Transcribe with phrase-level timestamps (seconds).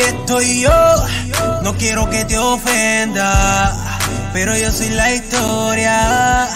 [0.00, 1.06] estoy yo.
[1.62, 3.72] No quiero que te ofenda,
[4.32, 6.48] pero yo soy la historia.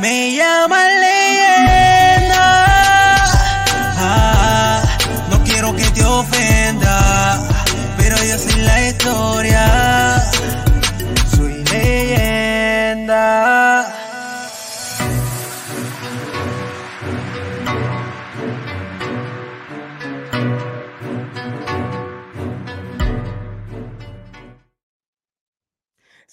[0.00, 1.95] Me llaman leyenda.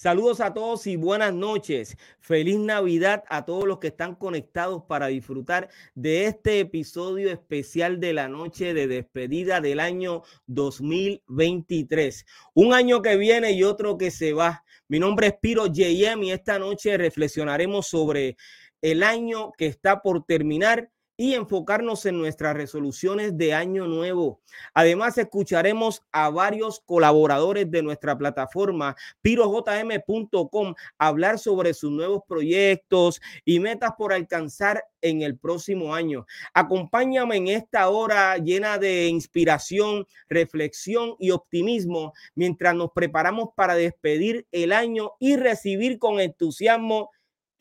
[0.03, 1.95] Saludos a todos y buenas noches.
[2.19, 8.11] Feliz Navidad a todos los que están conectados para disfrutar de este episodio especial de
[8.11, 12.25] la noche de despedida del año 2023.
[12.53, 14.65] Un año que viene y otro que se va.
[14.89, 18.35] Mi nombre es Piro JM y esta noche reflexionaremos sobre
[18.81, 20.89] el año que está por terminar
[21.23, 24.41] y enfocarnos en nuestras resoluciones de año nuevo.
[24.73, 33.61] Además, escucharemos a varios colaboradores de nuestra plataforma pirojm.com hablar sobre sus nuevos proyectos y
[33.61, 36.25] metas por alcanzar en el próximo año.
[36.53, 44.45] Acompáñame en esta hora llena de inspiración, reflexión y optimismo mientras nos preparamos para despedir
[44.51, 47.11] el año y recibir con entusiasmo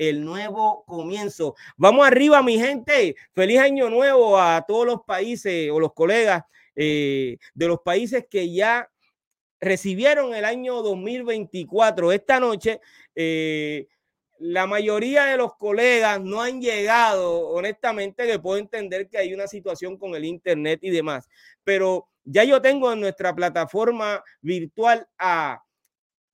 [0.09, 1.55] el nuevo comienzo.
[1.77, 3.15] Vamos arriba, mi gente.
[3.33, 6.43] Feliz año nuevo a todos los países o los colegas
[6.75, 8.91] eh, de los países que ya
[9.61, 12.11] recibieron el año 2024.
[12.11, 12.81] Esta noche,
[13.15, 13.87] eh,
[14.39, 19.47] la mayoría de los colegas no han llegado, honestamente, que puedo entender que hay una
[19.47, 21.29] situación con el Internet y demás,
[21.63, 25.63] pero ya yo tengo en nuestra plataforma virtual a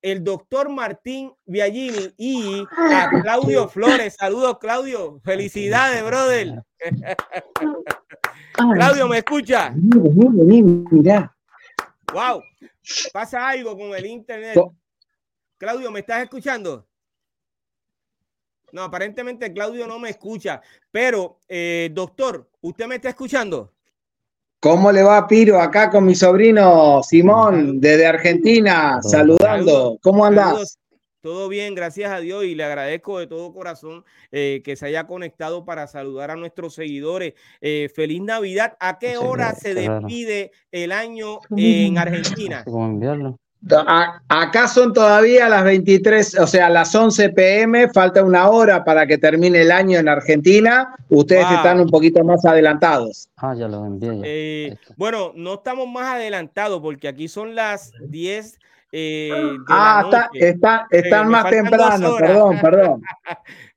[0.01, 4.15] el doctor Martín Viallini y a Claudio Flores.
[4.15, 5.19] Saludos, Claudio.
[5.23, 6.63] Felicidades, brother.
[8.73, 9.73] Claudio, ¿me escucha?
[9.75, 11.35] Mira.
[12.13, 12.41] Wow.
[13.13, 14.57] Pasa algo con el internet.
[15.57, 16.87] Claudio, ¿me estás escuchando?
[18.71, 20.61] No, aparentemente Claudio no me escucha,
[20.91, 23.73] pero eh, doctor, ¿usted me está escuchando?
[24.61, 25.61] ¿Cómo le va, Piro?
[25.61, 29.97] Acá con mi sobrino Simón, desde Argentina, saludando.
[30.01, 30.77] ¿Cómo andás?
[31.21, 35.07] Todo bien, gracias a Dios y le agradezco de todo corazón eh, que se haya
[35.07, 37.35] conectado para saludar a nuestros seguidores.
[37.61, 38.75] Eh, feliz Navidad.
[38.81, 42.65] ¿A qué hora se despide el año en Argentina?
[44.29, 49.17] Acá son todavía las 23, o sea, las 11 pm, falta una hora para que
[49.17, 50.95] termine el año en Argentina.
[51.09, 53.29] Ustedes están un poquito más adelantados.
[53.35, 54.21] Ah, ya lo envié.
[54.23, 58.59] Eh, bueno, no estamos más adelantados porque aquí son las 10.
[58.91, 59.29] Eh,
[59.67, 60.03] ah,
[60.33, 63.01] está, eh, están más temprano, perdón, perdón.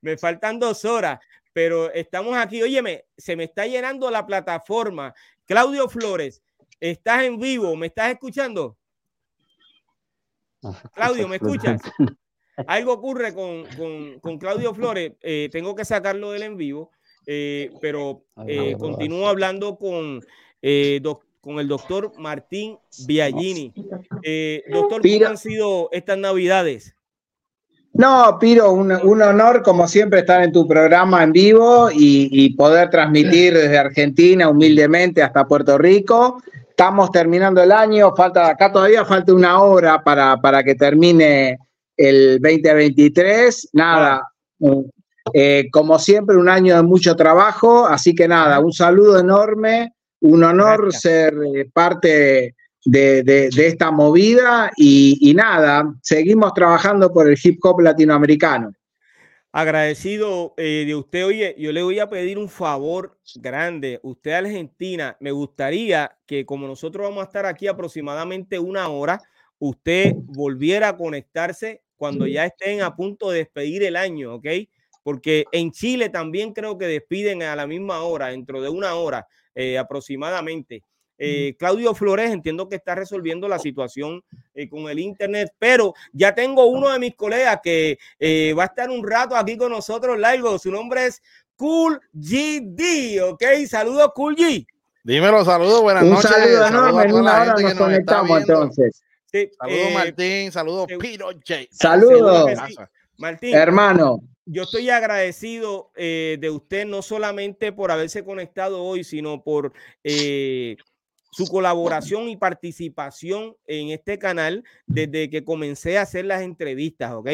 [0.01, 1.19] me faltan dos horas,
[1.51, 2.63] pero estamos aquí.
[2.63, 5.13] Óyeme, se me está llenando la plataforma.
[5.45, 6.41] Claudio Flores,
[6.79, 8.77] estás en vivo, ¿me estás escuchando?
[10.93, 11.81] Claudio, ¿me escuchas?
[12.67, 15.13] Algo ocurre con, Claudio Flores.
[15.21, 16.91] Eh, tengo que sacarlo del en vivo,
[17.25, 20.21] eh, pero eh, continúo hablando con,
[21.41, 23.73] con el doctor Martín Biagini.
[24.71, 26.95] doctor, ¿cómo han sido estas navidades?
[27.93, 32.89] No, Piro, un, honor como siempre estar en tu programa en vivo y, y, poder
[32.89, 36.41] transmitir desde Argentina humildemente hasta Puerto Rico
[36.73, 41.59] estamos terminando el año, falta acá todavía falta una hora para, para que termine
[41.95, 43.69] el 2023.
[43.73, 44.23] Nada,
[45.33, 50.43] eh, como siempre, un año de mucho trabajo, así que nada, un saludo enorme, un
[50.43, 57.63] honor ser eh, parte de, esta movida y, y nada, seguimos trabajando por el hip
[57.63, 58.73] hop latinoamericano
[59.53, 61.25] agradecido eh, de usted.
[61.25, 63.99] Oye, yo le voy a pedir un favor grande.
[64.01, 69.21] Usted Argentina, me gustaría que como nosotros vamos a estar aquí aproximadamente una hora,
[69.59, 74.47] usted volviera a conectarse cuando ya estén a punto de despedir el año, ¿ok?
[75.03, 79.27] Porque en Chile también creo que despiden a la misma hora, dentro de una hora
[79.53, 80.83] eh, aproximadamente.
[81.25, 84.21] Eh, Claudio Flores, entiendo que está resolviendo la situación
[84.53, 88.65] eh, con el Internet, pero ya tengo uno de mis colegas que eh, va a
[88.65, 90.59] estar un rato aquí con nosotros largo.
[90.59, 91.21] Su nombre es
[91.55, 93.41] Cool GD, ¿ok?
[93.69, 94.67] Saludos, Cool G.
[95.01, 96.29] Dímelo, saludos, buenas un noches.
[96.29, 99.01] Saludo enorme, en una hora nos, conectamos entonces.
[99.31, 101.67] saludos, Martín, saludos, Piro J.
[101.71, 102.51] Saludos,
[103.17, 103.55] Martín.
[103.55, 109.71] Hermano yo estoy agradecido de usted no solamente por haberse conectado hoy, sino por
[110.03, 110.75] eh,
[111.33, 117.29] su colaboración y participación en este canal desde que comencé a hacer las entrevistas, ¿ok?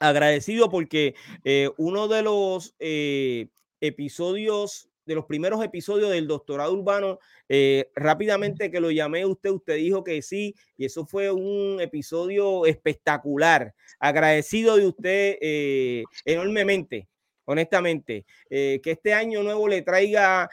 [0.00, 1.14] Agradecido porque
[1.44, 3.48] eh, uno de los eh,
[3.80, 7.20] episodios de los primeros episodios del doctorado urbano.
[7.48, 11.80] Eh, rápidamente que lo llamé a usted, usted dijo que sí, y eso fue un
[11.80, 13.72] episodio espectacular.
[14.00, 17.06] Agradecido de usted eh, enormemente,
[17.44, 18.26] honestamente.
[18.50, 20.50] que este año nuevo le traiga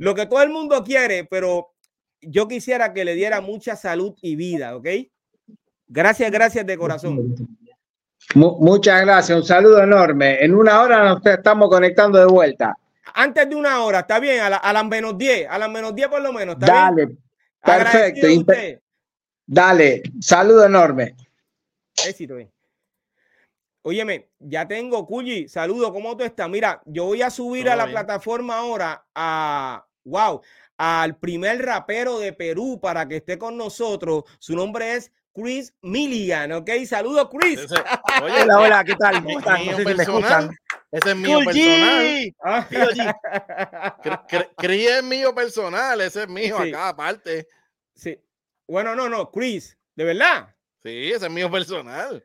[0.00, 1.74] lo que todo el mundo quiere, pero
[2.22, 4.88] yo quisiera que le diera mucha salud y vida, ¿ok?
[5.88, 7.34] Gracias, gracias de corazón.
[8.34, 10.42] Muchas gracias, un saludo enorme.
[10.42, 12.74] En una hora nos estamos conectando de vuelta.
[13.12, 16.22] Antes de una hora, está bien, a, las menos 10, a las menos 10 por
[16.22, 16.58] lo menos.
[16.58, 17.18] Dale,
[17.62, 18.26] perfecto.
[19.44, 21.14] Dale, saludo enorme.
[22.06, 22.36] Éxito.
[22.36, 22.50] Bien.
[23.82, 26.48] Óyeme, ya tengo, Cuyi, saludo, ¿cómo tú estás?
[26.48, 30.40] Mira, yo voy a subir a la plataforma ahora a, wow,
[30.76, 34.24] al primer rapero de Perú para que esté con nosotros.
[34.38, 36.70] Su nombre es Chris Milligan, ¿ok?
[36.86, 37.60] Saludos, Chris.
[38.22, 39.22] hola, hola, ¿qué tal?
[39.22, 39.66] ¿Cómo están?
[39.66, 40.50] No sé si me escuchan.
[40.90, 42.34] Ese es mío personal.
[42.42, 42.68] Ah.
[44.56, 47.46] Chris es mío personal, ese es mío acá aparte.
[47.94, 48.18] Sí.
[48.66, 50.54] Bueno, no, no, Chris, ¿de verdad?
[50.82, 52.24] Sí, ese es mío personal.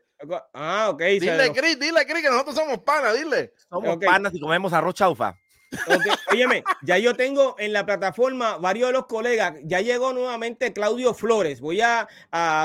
[0.54, 1.00] Ah, ok.
[1.00, 3.52] Dile, Chris, dile, Chris, que nosotros somos panas, dile.
[3.68, 5.36] Somos panas y comemos arroz chaufa.
[5.84, 6.12] Okay.
[6.32, 9.54] Óyeme, ya yo tengo en la plataforma varios de los colegas.
[9.64, 11.60] Ya llegó nuevamente Claudio Flores.
[11.60, 12.08] Voy a,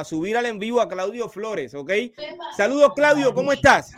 [0.06, 1.92] subir al en vivo a Claudio Flores, ¿ok?
[2.56, 3.94] Saludos, Claudio, ¿cómo estás?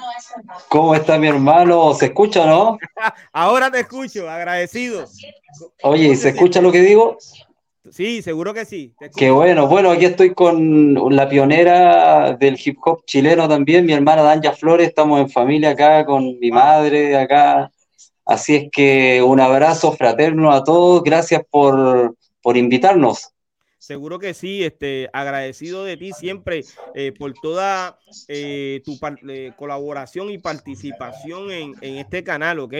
[0.69, 1.93] ¿Cómo está mi hermano?
[1.93, 2.77] ¿Se escucha, no?
[3.33, 5.05] Ahora te escucho, agradecido.
[5.83, 7.17] Oye, ¿se escucha lo que digo?
[7.91, 8.93] Sí, seguro que sí.
[9.15, 9.67] Qué bueno.
[9.67, 14.87] Bueno, aquí estoy con la pionera del hip hop chileno también, mi hermana Danja Flores.
[14.87, 17.69] Estamos en familia acá con mi madre acá
[18.25, 22.15] Así es que un abrazo fraterno a todos, gracias por,
[22.55, 23.29] invitarnos.
[23.77, 26.63] Seguro que sí, este, agradecido de ti siempre
[26.95, 27.99] eh, por toda
[28.29, 28.97] eh, tu
[29.27, 32.75] eh, colaboración y participación en, este canal, ¿ok?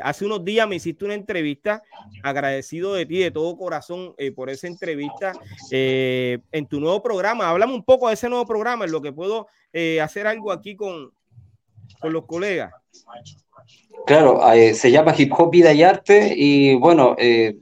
[0.00, 1.82] hace unos días me hiciste una entrevista,
[2.22, 5.32] agradecido de ti de todo corazón por esa entrevista
[5.72, 7.50] en tu nuevo programa.
[7.50, 9.48] Háblame un poco de ese nuevo programa, en lo que puedo
[10.00, 11.12] hacer algo aquí con,
[12.00, 12.72] con los colegas.
[14.06, 17.56] Claro, eh, se llama Hip Hop Vida y Arte y bueno, eh,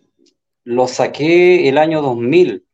[0.64, 2.64] lo saqué el año 2000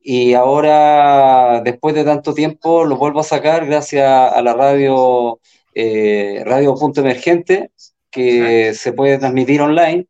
[0.00, 5.38] y ahora, después de tanto tiempo, lo vuelvo a sacar gracias a la radio
[5.74, 7.70] eh, Radio Punto Emergente,
[8.10, 10.06] que se puede transmitir online.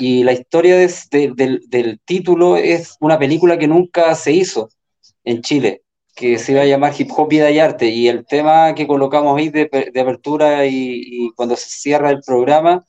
[0.00, 4.70] Y la historia del título es una película que nunca se hizo
[5.24, 5.82] en Chile
[6.16, 7.88] que se iba a llamar Hip Hop Vida y Arte.
[7.88, 9.68] Y el tema que colocamos ahí de,
[10.00, 12.84] apertura y, cuando se cierra el programa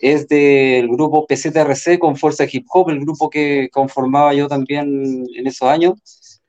[0.00, 5.46] es del grupo PZRC con Fuerza Hip Hop, el grupo que conformaba yo también en
[5.46, 5.92] esos años.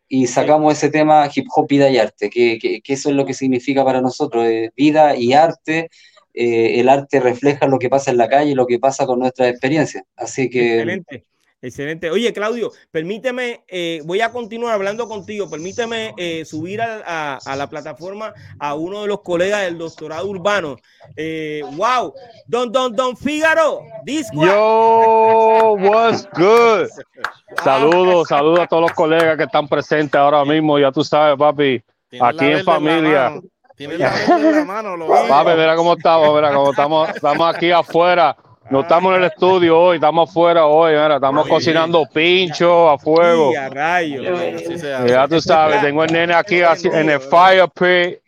[0.07, 3.33] Y sacamos ese tema Hip Hop Vida y Arte, que, que, eso es lo que
[3.33, 5.89] significa para nosotros, eh, vida y arte.
[6.33, 9.49] Eh, el arte refleja lo que pasa en la calle, lo que pasa con nuestras
[9.49, 10.03] experiencias.
[10.15, 11.25] Así que Excelente.
[11.63, 12.09] Excelente.
[12.09, 15.47] Oye, Claudio, permíteme, eh, voy a continuar hablando contigo.
[15.47, 20.77] Permíteme eh, subir a, la plataforma a uno de los colegas del doctorado urbano.
[21.15, 22.13] Eh, wow,
[22.47, 23.81] Don Don Don Fígaro.
[24.33, 26.87] Yo, what's good?
[27.63, 30.79] Saludos, saludos a todos los colegas que están presentes ahora mismo.
[30.79, 31.83] Ya tú sabes, papi,
[32.19, 33.39] aquí en familia.
[33.77, 38.35] La en la mano, lo Papi, mira cómo estamos, mira cómo estamos, estamos aquí afuera
[38.69, 43.51] no estamos en el estudio hoy, estamos afuera hoy, estamos cocinando pincho a fuego.
[45.07, 48.19] ya tú sabes, tengo el nene aquí en el fire pit.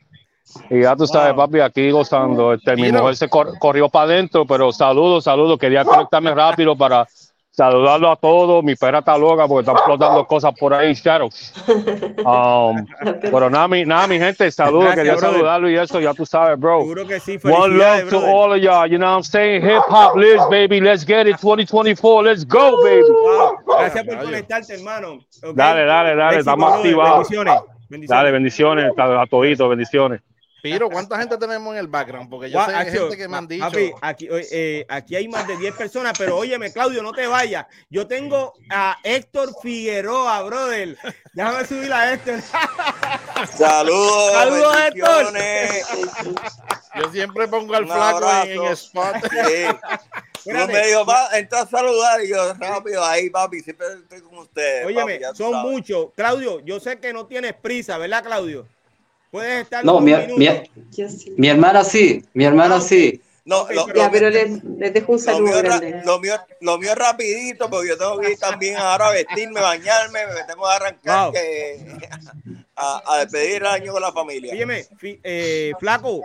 [0.70, 2.54] Y ya tú sabes, papi, aquí gozando.
[2.54, 5.58] Este, mi mujer se corrió para adentro, pero saludos, saludos.
[5.58, 7.08] Quería conectarme rápido para
[7.54, 8.64] saludarlo a todos.
[8.64, 11.30] Mi perra está loca porque está explotando cosas por ahí, Shadow.
[12.26, 12.86] Um,
[13.22, 14.96] pero nada, mi, nada, mi gente, saludos.
[14.96, 16.82] Quería saludarlo y eso, ya tú sabes, bro.
[16.82, 17.40] Seguro que sí.
[17.44, 18.88] One love to all of y'all.
[18.90, 19.64] You know what I'm saying?
[19.64, 20.82] Hip hop, Liz, baby.
[20.82, 21.38] Let's get it.
[21.40, 22.24] 2024.
[22.24, 23.04] Let's go, baby.
[23.66, 25.20] Gracias por conectarte, hermano.
[25.54, 26.40] Dale, dale, dale.
[26.40, 27.30] Estamos activados.
[27.30, 27.62] Bendiciones.
[27.90, 28.10] bendiciones.
[28.10, 29.70] Dale, bendiciones a, a toditos.
[29.70, 30.22] Bendiciones.
[30.64, 32.30] Piro, ¿cuánta gente tenemos en el background?
[32.30, 33.68] Porque yo sé gente que me han dicho.
[34.02, 37.66] aquí, eh, aquí hay más de 10 personas, pero óyeme, Claudio, no te vayas.
[37.90, 40.98] Yo tengo a Héctor Figueroa, brother.
[41.34, 42.40] Déjame subir a Héctor.
[43.58, 44.32] Saludos.
[44.32, 45.34] Saludos, Héctor.
[46.96, 49.16] Yo siempre pongo al flaco en, spot.
[50.46, 50.52] Sí.
[50.54, 54.86] me dijo, va, entra a saludar y yo rápido ahí, papi, siempre estoy con ustedes.
[54.86, 56.14] Óyeme, son muchos.
[56.16, 58.66] Claudio, yo sé que no tienes prisa, ¿verdad, Claudio?
[59.34, 59.84] Puedes estar.
[59.84, 60.48] No, mi, mi,
[61.38, 63.20] mi, hermana sí, mi hermana ah, sí.
[63.46, 64.62] No, lo, pero les,
[64.94, 65.60] dejo un saludo.
[66.06, 69.60] Lo mío, lo mío, lo, rapidito, porque yo tengo que ir también ahora a vestirme,
[69.60, 71.34] bañarme, me tengo que arrancar
[72.76, 74.54] a, despedir el año con la familia.
[74.54, 76.22] Óyeme, eh, flaco,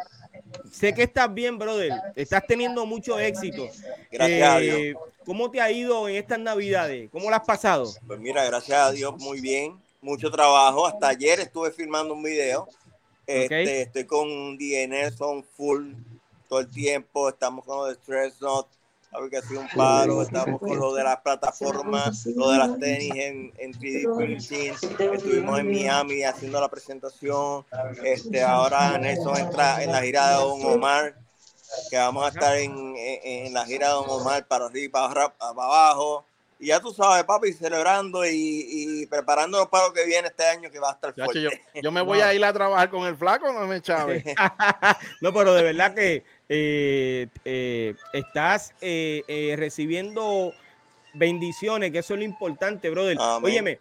[0.71, 1.95] sé que estás bien, brother.
[2.15, 3.69] Estás teniendo mucho éxito.
[4.13, 5.03] Gracias eh, a Dios.
[5.25, 7.09] ¿Cómo te ha ido en estas navidades?
[7.11, 7.91] ¿Cómo las has pasado?
[8.07, 9.81] Pues mira, gracias a Dios, muy bien.
[10.03, 10.87] Mucho trabajo.
[10.87, 12.69] Hasta ayer estuve filmando un video
[13.29, 13.69] este, okay.
[13.83, 15.93] Estoy con DNS on full
[16.49, 17.29] todo el tiempo.
[17.29, 18.69] Estamos con lo de Stress Not,
[19.13, 20.23] aplicación paro.
[20.23, 25.13] Estamos con lo de las plataformas, lo de las tenis en, en 3D Printing.
[25.13, 27.67] Estuvimos en Miami haciendo la presentación.
[28.03, 31.15] Este, ahora Nelson entra en la gira de Don Omar
[31.91, 36.25] que vamos a estar en, en, la gira de Don Omar para arriba, para abajo.
[36.61, 40.69] Y ya tú sabes, papi, celebrando y, y preparándonos para lo que viene este año
[40.71, 41.63] que va a estar fuerte.
[41.81, 44.25] Yo, me voy a ir a trabajar con el flaco, no me chaves.
[45.21, 50.53] no, pero de verdad que eh, eh, estás eh, recibiendo
[51.15, 53.17] bendiciones, que eso es lo importante, brother.
[53.21, 53.45] Amén.
[53.45, 53.81] Óyeme,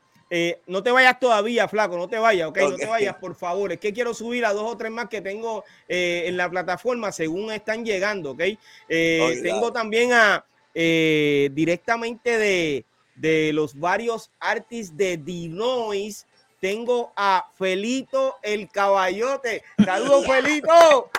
[0.68, 3.72] no te vayas todavía, flaco, no te vayas, okay, ok, no te vayas, por favor.
[3.72, 7.52] Es que quiero subir a dos o tres más que tengo en la plataforma según
[7.52, 8.44] están llegando, ok.
[8.88, 10.46] Tengo también a,
[10.80, 16.28] eh, directamente de, de, los varios artistas de Dinois.
[16.62, 19.64] Tengo a Felito el Caballote.
[19.84, 20.70] ¡Saludos, Felito!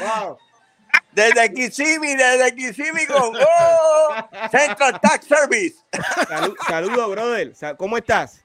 [0.00, 0.38] wow.
[1.12, 4.14] Desde Kissimmee, desde Kissimmee con oh,
[4.50, 5.76] Central Tax Service.
[6.26, 7.52] Salud, saludos, brother.
[7.76, 8.42] ¿Cómo estás?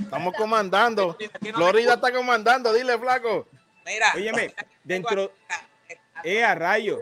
[0.00, 1.16] Estamos comandando.
[1.54, 3.46] Florida está comandando, dile, flaco.
[3.84, 5.32] Mira, Óyeme, dentro.
[5.88, 6.98] Eh, eh, a rayo.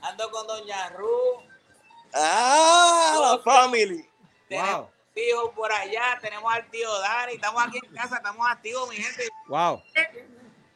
[0.00, 1.42] Ando con Doña Ru.
[2.14, 4.08] Ah, la family.
[4.50, 4.90] Wow.
[5.14, 9.28] hijos por allá, tenemos al tío Dani, estamos aquí en casa, estamos activos, mi gente.
[9.46, 9.82] Wow.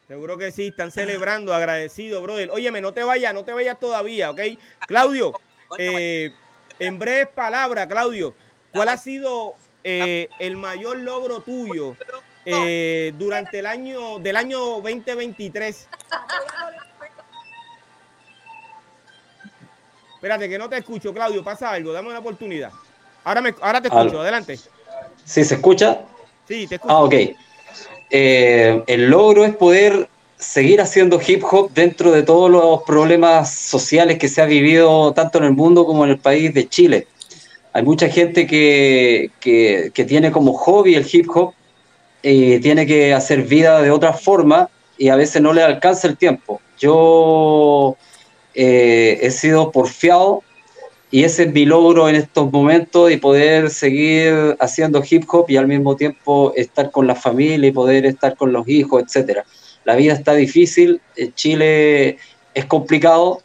[0.07, 2.51] Seguro que sí, están celebrando, agradecido, brother.
[2.51, 4.39] Óyeme, no te vayas, no te vayas todavía, ¿ok?
[4.87, 5.33] Claudio,
[5.77, 6.31] eh,
[6.79, 8.35] en breves palabras, Claudio,
[8.71, 11.97] ¿cuál ha sido eh, el mayor logro tuyo
[12.45, 15.87] eh, durante el año del año 2023.
[20.15, 21.43] Espérate, que no te escucho, Claudio.
[21.43, 22.71] Pasa algo, dame una oportunidad.
[23.23, 24.57] Ahora, me, ahora te escucho, adelante.
[25.23, 26.01] ¿Sí se escucha?
[26.47, 26.69] Sí.
[26.83, 27.13] Ah, ok.
[28.11, 34.19] Eh, el logro es poder seguir haciendo hip hop dentro de todos los problemas sociales
[34.19, 37.07] que se ha vivido tanto en el mundo como en el país de Chile.
[37.73, 41.53] Hay mucha gente que, que, que tiene como hobby el hip hop
[42.27, 44.67] y tiene que hacer vida de otra forma
[44.97, 46.59] y a veces no le alcanza el tiempo.
[46.79, 47.95] Yo
[48.55, 50.41] eh, he sido porfiado
[51.11, 55.57] y ese es mi logro en estos momentos y poder seguir haciendo hip hop y
[55.57, 59.45] al mismo tiempo estar con la familia y poder estar con los hijos, etcétera.
[59.83, 62.17] La vida está difícil, eh, Chile
[62.55, 63.43] es complicado,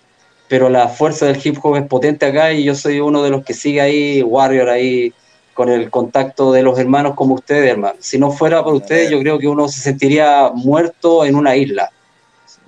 [0.48, 3.44] pero la fuerza del hip hop es potente acá y yo soy uno de los
[3.44, 5.12] que sigue ahí, Warrior ahí
[5.54, 7.96] con el contacto de los hermanos como ustedes, hermano.
[8.00, 11.90] Si no fuera por ustedes, yo creo que uno se sentiría muerto en una isla.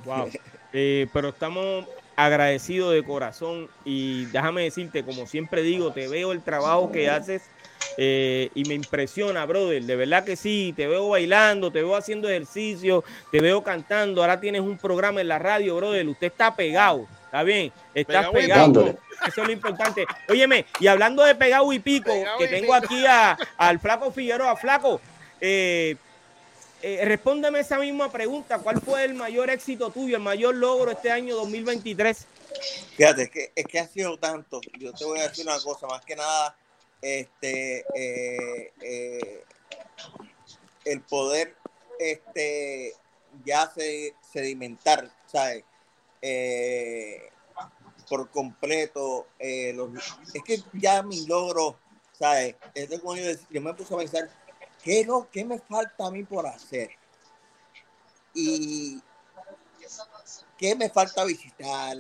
[0.05, 0.31] Wow.
[0.73, 1.87] Eh, pero estamos
[2.17, 7.43] agradecidos de corazón y déjame decirte, como siempre digo, te veo el trabajo que haces
[7.97, 9.83] eh, y me impresiona, brother.
[9.83, 14.23] De verdad que sí, te veo bailando, te veo haciendo ejercicio, te veo cantando.
[14.23, 16.07] Ahora tienes un programa en la radio, brother.
[16.09, 18.95] Usted está pegado Está bien, estás pegado.
[19.27, 20.05] Eso es lo importante.
[20.29, 24.55] Óyeme, y hablando de pegado y pico, que tengo aquí a, al Flaco Figueroa.
[24.55, 25.01] Flaco,
[25.41, 25.97] eh,
[26.83, 28.59] eh, respóndeme esa misma pregunta.
[28.59, 32.27] ¿Cuál fue el mayor éxito tuyo, el mayor logro este año 2023?
[32.99, 34.61] Fíjate, es que, ha sido tanto.
[34.79, 36.55] Yo te voy a decir una cosa, más que nada,
[37.01, 39.45] este, eh, eh,
[40.85, 41.57] el poder
[41.99, 42.93] este,
[43.43, 45.65] ya se, sedimentar, ¿sabes?
[46.23, 47.31] Eh,
[48.09, 49.27] por completo.
[49.39, 49.77] Eh,
[50.35, 51.79] es que ya mi logro,
[52.13, 52.57] ¿sabes?
[52.75, 53.15] Este yo,
[53.51, 54.31] yo, me puse a pensar,
[54.83, 56.91] ¿qué, no, ¿qué me falta a mí por hacer?
[58.35, 59.03] Y
[60.57, 61.97] qué me falta visitar,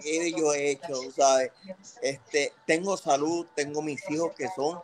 [0.00, 1.50] qué yo he hecho, ¿sabes?
[2.00, 4.80] Este, tengo salud, tengo mis hijos que son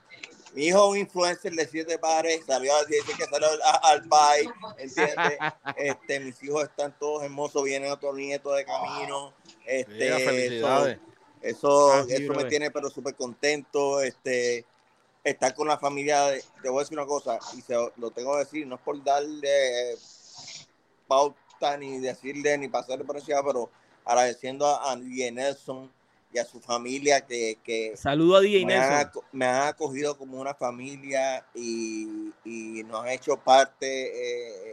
[0.55, 3.49] mi hijo un influencer de siete pares, salió a decir que salió
[3.83, 5.39] al, país, ¿entiendes?
[5.77, 9.33] Este, mis hijos están todos hermosos, vienen otro nieto de camino.
[9.65, 10.59] Este,
[11.41, 14.01] eso, eso, me tiene pero súper contento.
[14.01, 14.65] Este,
[15.25, 18.33] estar con la familia, de, te voy a decir una cosa, y se, lo tengo
[18.33, 19.97] que decir, no es por darle
[21.07, 23.71] pauta ni decirle ni pasarle por encima, pero
[24.05, 25.91] agradeciendo a, a Nelson
[26.33, 27.95] y a su familia que, que
[28.65, 33.87] me, han, me han acogido como una familia y, y nos han hecho parte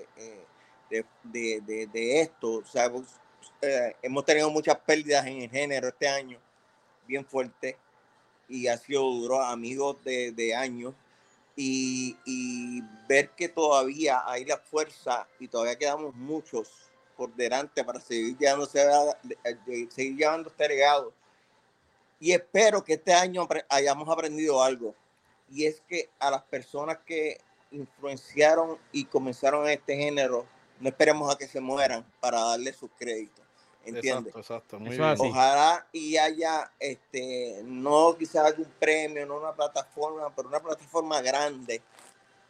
[0.01, 2.57] eh, eh, de, de, de, esto.
[2.57, 3.03] O
[3.61, 6.39] eh, hemos tenido muchas pérdidas en el género este año,
[7.07, 7.75] bien fuerte,
[8.47, 10.93] y ha sido duro, amigos de, años.
[11.59, 16.69] Y, y ver que todavía hay la fuerza y todavía quedamos muchos
[17.15, 18.79] por delante para seguir llevándose,
[19.89, 21.16] seguir llevando este legado
[22.19, 24.95] y espero que este año hayamos aprendido algo.
[25.49, 27.39] Y es que a las personas que
[27.71, 30.45] influenciaron y comenzaron este género,
[30.79, 33.45] no esperemos a que se mueran para darle sus créditos.
[33.85, 34.35] ¿Entiendes?
[34.35, 35.23] Exacto, exacto.
[35.23, 41.81] Ojalá y haya, este, no quizás algún premio, no una plataforma, pero una plataforma grande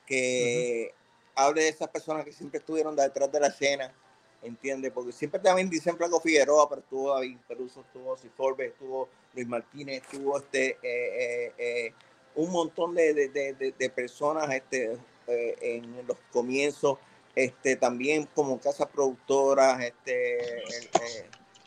[0.08, 0.96] que
[1.36, 3.94] hable de esas personas que siempre estuvieron detrás de la escena,
[4.42, 4.92] ¿entiendes?
[4.94, 10.04] Porque siempre también dicen Flaco Figueroa, pero estuvo David Peruso, estuvo Forbes, estuvo Luis Martínez,
[10.04, 11.94] estuvo este, eh, eh, eh,
[12.36, 14.96] un montón de, de, de, personas este,
[15.28, 17.00] en los comienzos,
[17.36, 20.64] este, también como casas productoras, este,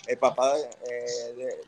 [0.07, 0.55] el, papá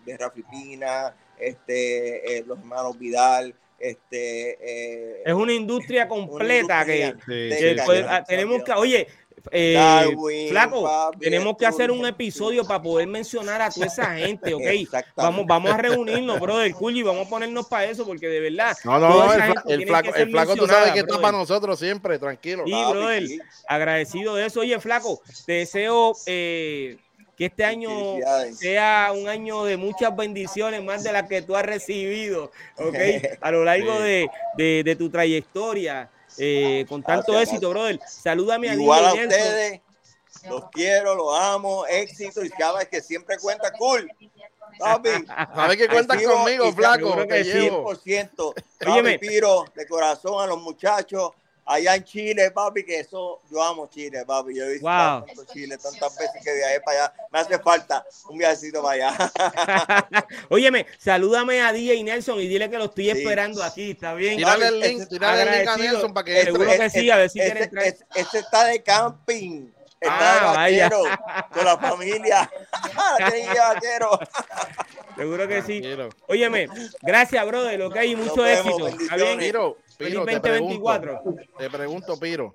[0.06, 7.16] de, Rafi Pina, este, los hermanos Vidal, este es una industria completa que,
[8.28, 9.08] tenemos que oye
[9.50, 14.62] eh, flaco, tenemos que hacer un episodio para poder mencionar a toda esa gente, ¿ok?
[15.16, 18.76] Vamos, vamos a reunirnos, brother, y vamos a ponernos para eso, porque de verdad.
[18.84, 22.64] No, no, el, flaco, el flaco tú sabes que está para nosotros siempre, tranquilo.
[22.66, 23.24] Sí, brother,
[23.66, 24.60] agradecido de eso.
[24.60, 26.98] Oye, flaco, te deseo eh,
[27.36, 27.90] que este año
[28.54, 32.96] sea un año de muchas bendiciones, más de las que tú has recibido, ¿ok?
[33.40, 36.10] A lo largo de, de, de tu trayectoria.
[36.38, 38.00] Eh, con tanto éxito, brother.
[38.06, 39.80] Salúdame a Igual a ustedes.
[40.48, 44.10] Los quiero, los amo, éxito y cada vez que siempre cuenta cool.
[44.78, 45.26] Sabes
[45.78, 47.16] que cuentan conmigo, flaco.
[47.28, 48.54] Que 100%.
[48.78, 51.32] Papi, Piro, de corazón a los muchachos
[51.64, 54.54] allá en Chile, papi, que eso, yo amo Chile, papi.
[54.54, 57.14] Yo he visto tanto Chile tantas veces que viajé para allá.
[57.30, 59.32] Me hace falta un viajecito para allá.
[60.48, 64.36] Óyeme, salúdame a DJ Nelson y dile que lo estoy esperando aquí, ¿está bien?
[64.36, 67.30] Tírale el link, tírale el link a Nelson para que Seguro que sí, a ver
[67.30, 67.70] si ese,
[68.14, 69.70] ese, está de camping.
[70.00, 71.04] Está ah, de vaquero,
[71.54, 72.50] con la familia.
[75.16, 75.80] Seguro que sí.
[76.26, 76.68] Óyeme,
[77.02, 77.78] gracias, brother.
[77.78, 79.76] Lo que hay, mucho éxito.
[80.04, 81.22] Piro, 2024.
[81.58, 82.52] Te pregunto, Piro.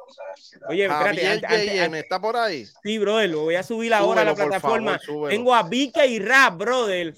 [0.69, 1.89] Oye, espérate.
[1.89, 2.65] ¿me ¿está por ahí?
[2.83, 4.99] Sí, brother, lo voy a subir ahora a la plataforma.
[5.29, 7.15] Tengo a Vika y Rap, brother.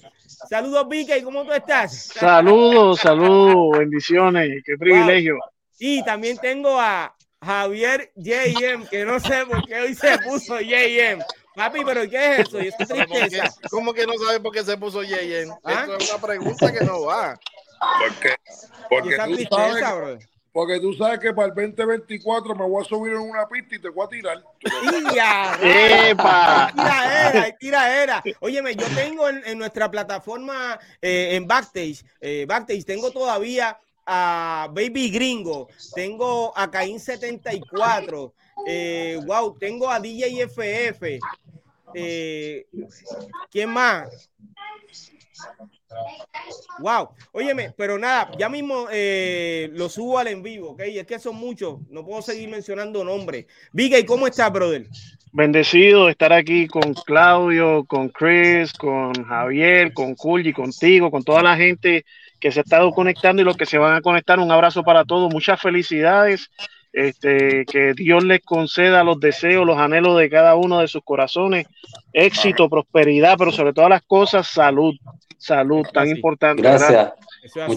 [0.48, 2.08] Saludos, Vika, ¿y cómo tú estás?
[2.14, 5.38] Saludos, saludos, bendiciones, qué privilegio.
[5.78, 11.22] Y también tengo a Javier JM, que no sé por qué hoy se puso JM.
[11.56, 12.60] Papi, pero ¿qué es eso?
[12.60, 13.54] ¿Y tristeza?
[13.70, 15.50] ¿Cómo que no sabes por qué se puso JM?
[15.64, 15.84] ¿Ah?
[15.84, 17.38] Eso es una pregunta que no va.
[17.80, 18.36] Porque,
[18.88, 23.20] porque, tú sabes, porque tú sabes que para el 2024 me voy a subir en
[23.20, 24.42] una pista y te voy a tirar.
[25.62, 26.72] ¡Epa!
[26.74, 28.22] Tira era, tira era.
[28.40, 35.10] Óyeme, yo tengo en, nuestra plataforma eh, en Backstage, eh, Backstage, tengo todavía a Baby
[35.10, 38.34] Gringo, tengo a Caín 74,
[38.66, 41.20] eh, wow, tengo a DJ FF.
[41.94, 42.66] Eh,
[43.50, 44.30] ¿Quién más?
[46.78, 50.80] Wow, óyeme, pero nada, ya mismo eh, lo subo al en vivo, ¿ok?
[50.80, 53.46] Es que son muchos, no puedo seguir mencionando nombres.
[53.72, 54.86] Viga, ¿y cómo estás, brother?
[55.32, 61.42] Bendecido de estar aquí con Claudio, con Chris, con Javier, con Culli, contigo, con toda
[61.42, 62.04] la gente
[62.40, 64.40] que se ha estado conectando y los que se van a conectar.
[64.40, 66.50] Un abrazo para todos, muchas felicidades.
[66.92, 71.66] Este, que Dios les conceda los deseos, los anhelos de cada uno de sus corazones,
[72.12, 74.94] éxito, prosperidad, pero sobre todas las cosas, salud
[75.40, 76.62] salud tan importante.
[76.62, 77.12] Gracias.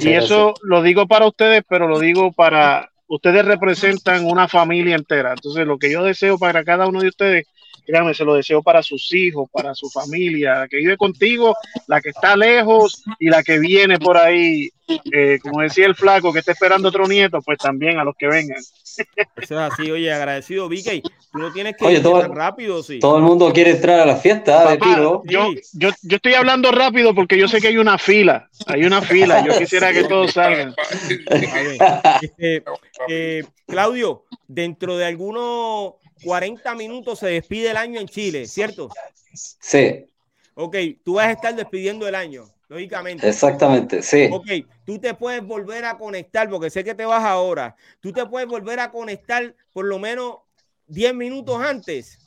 [0.02, 5.32] Y eso lo digo para ustedes, pero lo digo para ustedes representan una familia entera.
[5.32, 7.48] Entonces, lo que yo deseo para cada uno de ustedes
[7.84, 11.56] créanme, se lo deseo para sus hijos, para su familia, la que vive contigo,
[11.88, 14.70] la que está lejos y la que viene por ahí.
[15.12, 18.28] Eh, como decía el flaco que está esperando otro nieto, pues también a los que
[18.28, 18.58] vengan.
[18.58, 19.06] Eso
[19.38, 21.02] es así, oye, agradecido, Vicky.
[21.02, 23.00] Tú no tienes que ir tan rápido, sí.
[23.00, 25.24] Todo el mundo quiere entrar a la fiesta de tiro.
[25.26, 28.50] Yo, yo, yo estoy hablando rápido porque yo sé que hay una fila.
[28.68, 29.44] Hay una fila.
[29.46, 30.76] Yo quisiera que todos salgan.
[32.22, 32.64] Este,
[33.08, 35.94] eh, Claudio, dentro de algunos
[36.24, 38.90] 40 minutos se despide el año en Chile, ¿cierto?
[39.34, 40.06] Sí.
[40.56, 43.28] Ok, tú vas a estar despidiendo el año, lógicamente.
[43.28, 44.30] Exactamente, sí.
[44.32, 44.48] Ok,
[44.86, 47.76] tú te puedes volver a conectar, porque sé que te vas ahora.
[48.00, 50.38] Tú te puedes volver a conectar por lo menos
[50.88, 52.20] 10 minutos antes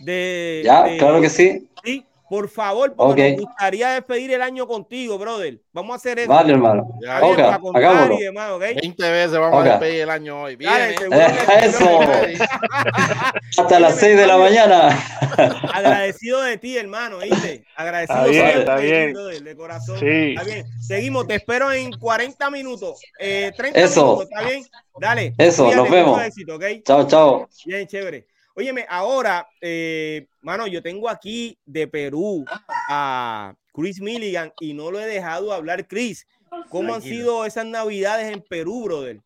[0.00, 0.62] de.
[0.64, 1.68] Ya, claro que sí.
[1.84, 5.62] Sí, Por favor, porque me gustaría despedir el año contigo, brother.
[5.72, 6.28] Vamos a hacer eso.
[6.28, 6.86] Vale, hermano.
[7.22, 8.16] Okay, hagámoslo.
[8.18, 8.74] Demás, ¿okay?
[8.74, 9.70] 20 veces vamos okay.
[9.70, 10.56] a despedir el año hoy.
[10.56, 12.00] Bien, Dale, eh, eso.
[13.58, 14.88] Hasta las 6 de la mañana.
[15.72, 17.64] Agradecido de ti, hermano, ¿viste?
[17.76, 19.14] Agradecido está bien, está bien.
[19.14, 19.98] De, de corazón.
[19.98, 20.34] Sí.
[20.36, 20.66] Está bien.
[20.80, 23.00] Seguimos, te espero en 40 minutos.
[23.18, 24.04] Eh, 30 eso.
[24.04, 24.66] minutos, ¿está bien?
[25.00, 25.34] Dale.
[25.38, 26.20] Eso, nos vemos.
[26.22, 26.82] Éxito, ¿okay?
[26.82, 27.48] Chao, chao.
[27.64, 28.26] Bien, chévere.
[28.58, 32.44] Óyeme, ahora, eh, mano, yo tengo aquí de Perú
[32.88, 35.86] a Chris Milligan y no lo he dejado hablar.
[35.86, 36.26] Chris,
[36.68, 39.20] ¿cómo han sido esas navidades en Perú, brother?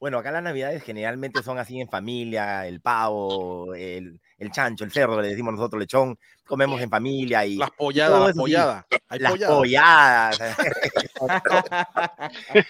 [0.00, 4.92] Bueno, acá las navidades generalmente son así en familia, el pavo, el, el chancho, el
[4.92, 7.56] cerdo, le decimos nosotros lechón, comemos en familia y...
[7.56, 8.86] Las polladas, las polladas.
[9.10, 10.38] Las polladas.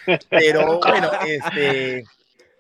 [0.29, 2.05] Pero bueno, este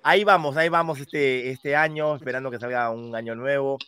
[0.04, 3.78] ahí vamos, ahí vamos este, este año, esperando que salga un año nuevo.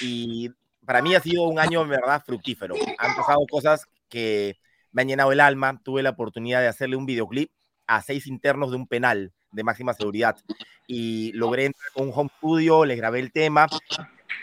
[0.00, 0.50] Y
[0.84, 2.76] para mí ha sido un año, en verdad, fructífero.
[2.98, 4.56] Han pasado cosas que
[4.92, 5.80] me han llenado el alma.
[5.82, 7.50] Tuve la oportunidad de hacerle un videoclip
[7.86, 10.36] a seis internos de un penal de máxima seguridad.
[10.86, 13.66] Y logré entrar con un home studio, les grabé el tema,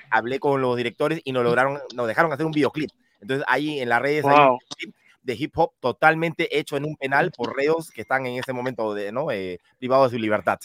[0.10, 2.90] hablé con los directores y nos lograron, nos dejaron hacer un videoclip.
[3.22, 6.96] Entonces ahí en las redes hay un videoclip de hip hop totalmente hecho en un
[6.96, 9.30] penal por reos que están en ese momento de, ¿no?
[9.32, 10.60] Eh, privados de su libertad.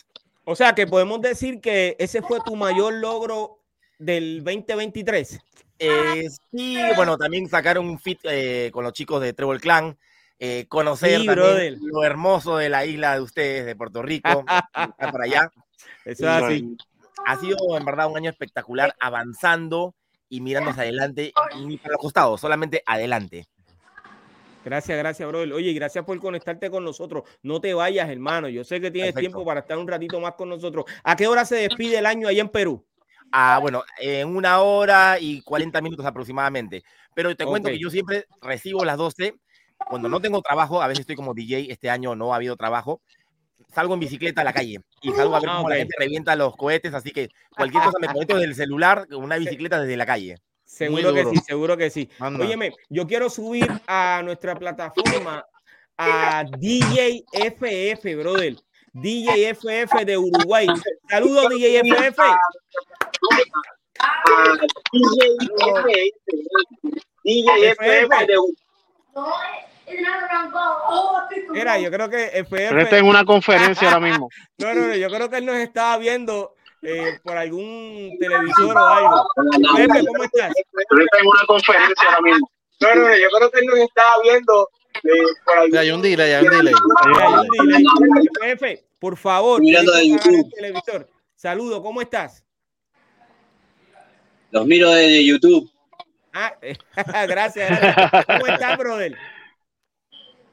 [0.44, 3.60] O sea que podemos decir que ese fue tu mayor logro
[3.98, 5.40] del 2023.
[5.78, 9.96] Eh, sí, bueno, también sacaron un fit eh, con los chicos de Treble Clan.
[10.38, 14.44] Eh, conocer Sí, también lo hermoso de la isla de ustedes, de Puerto Rico,
[15.12, 15.50] por allá.
[16.04, 16.76] Eso es así.
[17.24, 19.94] Ha sido en verdad un año espectacular, avanzando
[20.28, 23.46] y mirando hacia adelante y ni para los costados, solamente adelante.
[24.64, 25.40] Gracias, gracias, bro.
[25.40, 27.24] Oye, gracias por conectarte con nosotros.
[27.42, 28.48] No te vayas, hermano.
[28.48, 29.20] Yo sé que tienes Perfecto.
[29.20, 30.86] tiempo para estar un ratito más con nosotros.
[31.02, 32.84] ¿A qué hora se despide el año allá en Perú?
[33.30, 36.82] Ah, bueno, en una hora y 40 minutos aproximadamente.
[37.14, 39.34] Pero te cuento que yo siempre recibo las 12.
[39.88, 43.02] Cuando no tengo trabajo, a veces estoy como DJ, este año no ha habido trabajo,
[43.74, 46.36] salgo en bicicleta a la calle y salgo a ver Ah, cómo la gente revienta
[46.36, 50.06] los cohetes, así que cualquier cosa me conecto desde el celular, una bicicleta desde la
[50.06, 50.36] calle.
[50.74, 52.10] Seguro que sí, seguro que sí.
[52.18, 52.44] Anda.
[52.44, 55.46] Óyeme, yo quiero subir a nuestra plataforma
[55.96, 58.56] a DJ FF, brother.
[58.92, 60.66] DJ FF de Uruguay.
[61.08, 62.22] Saludos, DJ FF.
[67.22, 68.38] DJ FF de
[71.50, 72.50] Mira, yo creo que FF.
[72.50, 74.28] Pero está en una conferencia ahora mismo.
[74.58, 78.86] No, no, no, yo creo que él nos estaba viendo eh, por algún televisor o
[78.86, 79.26] algo.
[79.76, 80.52] FF, ¿cómo estás?
[80.56, 82.50] Está en una conferencia ahora mismo.
[82.80, 84.68] No, no, no, yo creo que él nos estaba viendo
[85.02, 85.08] eh,
[85.44, 85.78] por algún...
[85.78, 86.74] Hay un delay, hay un delay.
[87.16, 88.54] Hay un delay.
[88.54, 89.60] FF, por favor.
[89.60, 90.34] Mirando de YouTube.
[90.34, 91.08] el televisor.
[91.34, 92.44] Saludos, ¿cómo estás?
[94.50, 95.70] Los miro desde YouTube.
[96.32, 96.54] Ah,
[97.28, 98.26] gracias, gracias.
[98.26, 99.16] ¿Cómo estás, brother?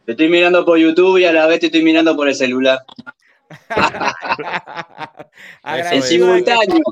[0.05, 2.79] Te estoy mirando por YouTube y a la vez te estoy mirando por el celular.
[5.63, 6.83] En simultáneo.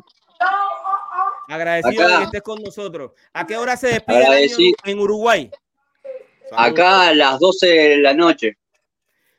[1.48, 3.12] Agradecido de que estés con nosotros.
[3.34, 5.50] ¿A qué hora se despide Agradeci- en Uruguay?
[6.52, 8.58] Acá a las 12 de la noche.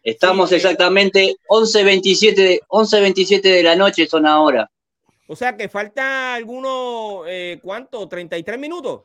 [0.02, 4.70] Estamos exactamente 11.27 de, 11.27 de la noche son ahora.
[5.26, 8.08] O sea que falta algunos, eh, ¿cuánto?
[8.08, 9.02] ¿33 minutos?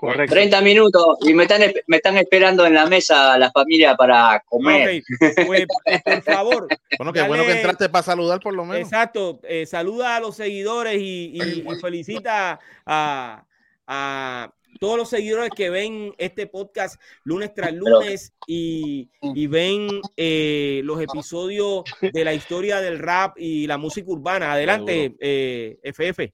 [0.00, 0.32] Correcto.
[0.34, 5.02] 30 minutos y me están, me están esperando en la mesa la familia para comer.
[5.44, 6.68] Pues, eh, por favor.
[6.98, 8.80] Bueno, qué bueno que dale- entraste para saludar por lo menos.
[8.80, 9.40] Exacto.
[9.42, 13.44] eh, saluda a los seguidores y, y- y felicita a,
[13.88, 20.80] a todos los seguidores que ven este podcast lunes tras lunes y, y ven eh,
[20.84, 24.52] los episodios de la historia del rap y la música urbana.
[24.52, 26.32] Adelante, eh, FF.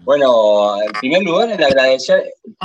[0.00, 1.50] Bueno, en primer lugar,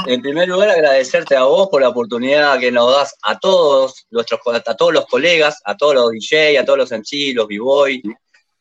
[0.06, 4.39] en primer lugar, agradecerte a vos por la oportunidad que nos das a todos nuestros,
[4.65, 8.01] a todos los colegas, a todos los DJ, a todos los MC, los B-Boy,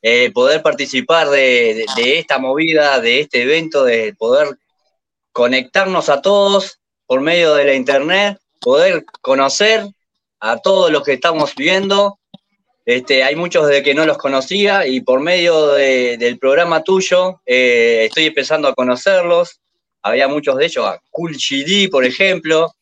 [0.02, 4.48] eh, poder participar de- de esta movida, de este evento, de poder
[5.32, 9.86] conectarnos a todos por medio de la internet, poder conocer
[10.40, 12.18] a todos los que estamos viendo.
[12.84, 17.40] Este, hay muchos de que no los conocía y por medio de- del programa tuyo
[17.46, 19.60] eh, estoy empezando a conocerlos.
[20.02, 22.74] Había muchos de ellos, a Cool GD, por ejemplo,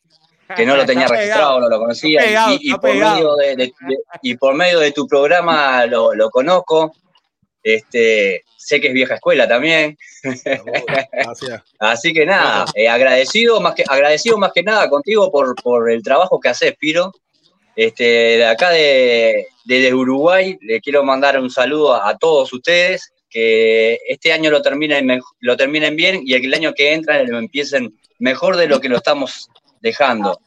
[0.57, 1.61] que no lo tenía Está registrado, pegado.
[1.61, 2.21] no lo conocía.
[2.21, 6.31] Pegado, y, por medio de, de- de- y por medio de tu programa lo, lo
[6.31, 6.93] conozco.
[7.63, 9.99] Este, sé que es vieja escuela también.
[10.23, 11.63] Gracias.
[11.79, 16.03] Así que nada, eh, agradecido, más que, agradecido más que nada contigo por, por el
[16.03, 17.13] trabajo que haces, Piro.
[17.77, 23.13] Este, de acá de, desde Uruguay, le quiero mandar un saludo a, a todos ustedes
[23.31, 27.95] que este año lo terminen, lo terminen bien y el año que entra lo empiecen
[28.19, 29.49] mejor de lo que lo estamos
[29.81, 30.41] dejando.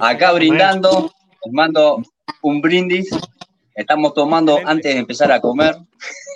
[0.00, 1.12] Acá brindando,
[1.44, 2.02] les mando
[2.42, 3.10] un brindis.
[3.80, 5.74] Estamos tomando antes de empezar a comer.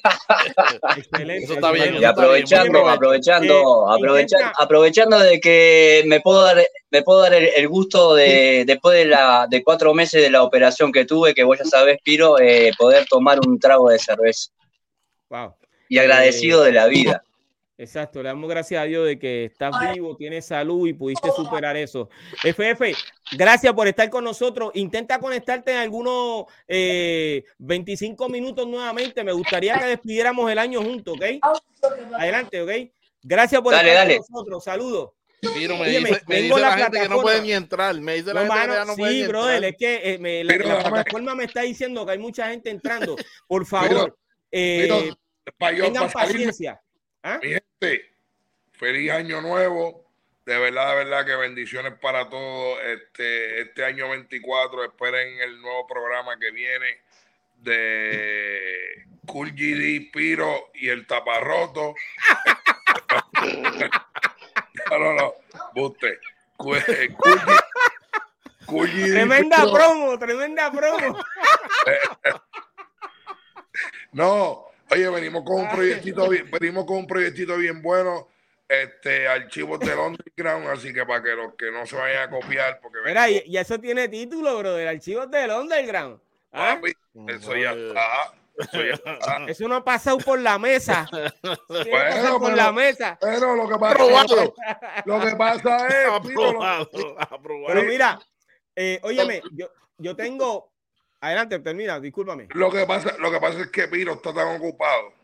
[0.97, 2.01] Excelente.
[2.01, 8.15] Y aprovechando, aprovechando, aprovechando, aprovechando de que me puedo dar, me puedo dar el, gusto
[8.15, 11.67] de, después de la, de cuatro meses de la operación que tuve, que vos ya
[11.67, 14.51] sabés, Piro, eh, poder tomar un trago de cerveza.
[15.29, 15.55] Wow.
[15.91, 17.24] Y agradecido de la vida.
[17.77, 21.77] Exacto, le damos gracias a Dios de que estás vivo, tienes salud y pudiste superar
[21.77, 22.09] eso.
[22.45, 22.95] FF,
[23.33, 24.71] gracias por estar con nosotros.
[24.75, 29.25] Intenta conectarte en algunos 25 minutos nuevamente.
[29.25, 31.25] Me gustaría que despidiéramos el año juntos, ¿ok?
[32.17, 32.71] Adelante, ¿ok?
[33.23, 34.65] Gracias por estar con nosotros.
[34.65, 35.11] Saludos.
[35.53, 37.95] Piro, me, dice, me dice la, gente que no puede ni entrar.
[38.01, 40.15] Me dice la no, gente mano, que ya no sí, puede ni brother, es que
[40.15, 43.17] eh, me, la, la plataforma me está diciendo que hay mucha gente entrando.
[43.47, 44.17] Por favor,
[44.51, 45.19] eh, Piro,
[45.59, 46.81] pa' yo- tengan paciencia.
[47.25, 47.41] ¿Ah?
[47.43, 48.13] Mi gente,
[48.73, 50.05] feliz año nuevo.
[50.45, 52.79] De verdad, de verdad que bendiciones para todos.
[52.85, 57.01] Este, este año 24, esperen el nuevo programa que viene
[57.57, 61.95] de Cool GD, Piro y el taparroto.
[64.91, 65.35] no, no, no,
[65.75, 66.19] buste.
[66.59, 67.17] Cool GD,
[68.67, 69.73] Cool GD, Tremenda Piro.
[69.73, 71.25] promo, tremenda promo.
[74.13, 78.29] No, oye, venimos con un proyectito bien, venimos con un proyectito bien bueno,
[78.69, 82.81] este, archivos del underground, así que para que los que no se vayan a copiar,
[82.81, 86.19] porque Mira, y, y eso tiene título, bro, del archivo del underground.
[86.53, 86.79] ¿Ah?
[86.81, 86.93] papi,
[87.29, 87.73] eso ya
[88.73, 91.07] está, eso no ha pasado por la mesa.
[91.69, 93.19] Bueno, por pero- la mesa.
[93.21, 94.55] Pero lo que pasa, Aprobado.
[95.05, 97.67] lo que pasa es, Aprobado, aprobado.
[97.67, 98.19] Pero mira,
[98.77, 100.73] eh, óyeme, yo, yo tengo.
[101.25, 102.49] Adelante, termina, discúlpame.
[102.51, 105.15] lo que pasa, lo que pasa es que Piro está tan ocupado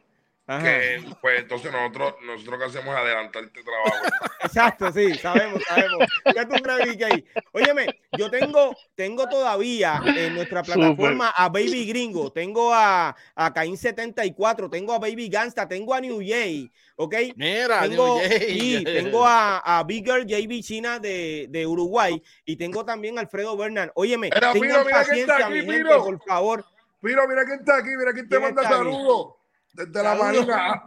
[0.50, 0.64] Ajá.
[0.64, 3.94] que, pues, entonces nosotros, nosotros que hacemos es adelantar este trabajo.
[4.42, 6.08] Exacto, sí, sabemos, sabemos.
[6.24, 7.44] ¿Qué tú BK?
[7.52, 7.86] Óyeme,
[8.18, 14.68] yo tengo, tengo todavía en nuestra plataforma a Baby Gringo, tengo a, a Caín 74,
[14.68, 17.14] tengo a Baby Gangsta, tengo a New Jay, ¿ok?
[17.36, 18.58] Mira, tengo, New Jay.
[18.58, 23.56] sí, tengo a, a Bigger JB China de, de Uruguay y tengo también a Alfredo
[23.56, 23.92] Bernal.
[23.94, 26.64] Óyeme, Mira, tengan Piro, mira quién está paciencia, aquí, mi gente, por favor.
[27.02, 29.39] Mira, mira quién está aquí, mira quién te ¿Quién manda saludos
[29.72, 30.82] desde la marina.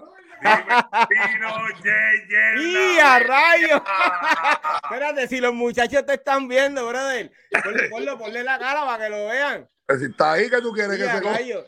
[2.59, 3.81] ¡Y a rayos!
[4.83, 7.31] Espérate, si los muchachos te están viendo, brother,
[7.63, 9.69] ponle, ponlo, ponle la cara para que lo vean.
[9.85, 11.65] Pues Si está ahí que tú quieres ¡Y que a se!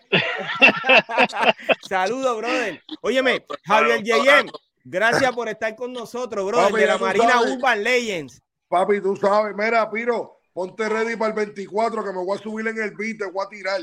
[1.87, 2.81] Saludos, brother.
[3.01, 4.47] Óyeme, Javier Yeyem,
[4.83, 7.51] gracias por estar con nosotros, brother, Papi, de la Marina sabes.
[7.51, 8.41] Urban Legends.
[8.67, 12.67] Papi, tú sabes, mira, Piro, ponte ready para el 24 que me voy a subir
[12.67, 13.81] en el beat, te voy a tirar.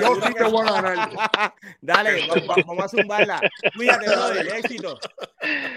[0.00, 1.10] Yo sí te voy a ganar.
[1.80, 3.40] Dale, vamos, vamos a zumbarla.
[3.76, 4.98] Cuídate, brother, éxito.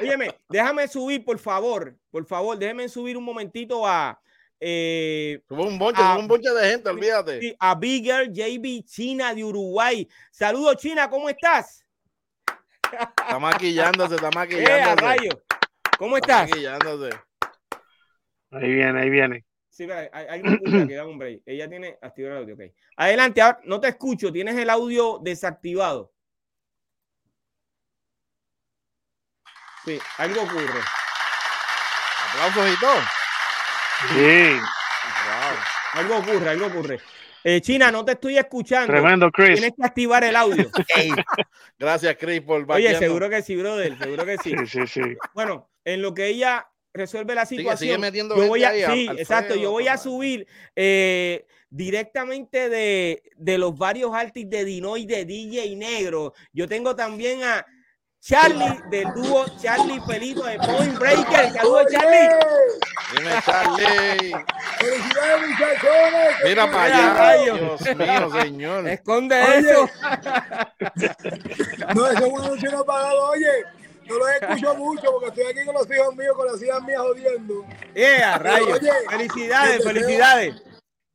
[0.01, 4.19] Óyeme, déjame subir, por favor, por favor, déjame subir un momentito a...
[4.63, 7.55] Eh, un bonche, a- un bonche de gente, olvídate.
[7.59, 10.07] A Bigger JB China de Uruguay.
[10.31, 11.83] Saludos, China, ¿cómo estás?
[12.91, 14.95] Está maquillándose, está Eh, a maquillándose.
[15.01, 15.29] rayo.
[15.97, 16.49] ¿Cómo Está estás?
[16.49, 17.09] maquillándose.
[18.51, 19.45] Ahí viene, ahí viene.
[19.81, 21.41] Sí, espera, hay, hay una que da un break.
[21.43, 22.71] Ella tiene activado el audio, ok.
[22.97, 26.13] Adelante, ahora no te escucho, tienes el audio desactivado.
[29.83, 30.81] Sí, algo ocurre.
[32.29, 33.01] Aplausos y todo.
[34.13, 34.59] Sí,
[35.93, 36.99] Algo ocurre, algo ocurre.
[37.43, 38.93] Eh, China, no te estoy escuchando.
[38.93, 39.59] tremendo, Chris.
[39.59, 40.69] Tienes que activar el audio.
[40.95, 41.11] Ey,
[41.79, 44.53] Gracias, Chris, por Oye, seguro que sí, brother, seguro que sí.
[44.59, 45.17] Sí, sí, sí.
[45.33, 49.07] Bueno, en lo que ella resuelve la situación, sigue metiendo yo voy a, ahí, sí,
[49.07, 54.97] Al- exacto, yo voy a subir eh, directamente de, de los varios artistas de Dino
[54.97, 56.33] y de DJ Negro.
[56.53, 57.65] Yo tengo también a
[58.23, 61.53] Charlie del dúo Charlie Pelito de Point Breaker.
[61.53, 62.29] Saludos, Charlie.
[63.17, 64.33] Dime, Charlie.
[66.43, 67.13] Mira para allá.
[67.15, 67.83] rayos.
[67.83, 68.87] Dios mío, señor.
[68.89, 69.59] Esconde Oye.
[69.59, 69.89] eso.
[71.95, 73.47] No, ese es un anuncio no apagado, oye.
[74.11, 76.99] No los escucho mucho porque estoy aquí con los hijos míos, con las hijas mías
[77.01, 77.65] jodiendo.
[77.95, 78.79] Eh, a rayos.
[78.79, 80.63] Oye, Felicidades, desde felicidades.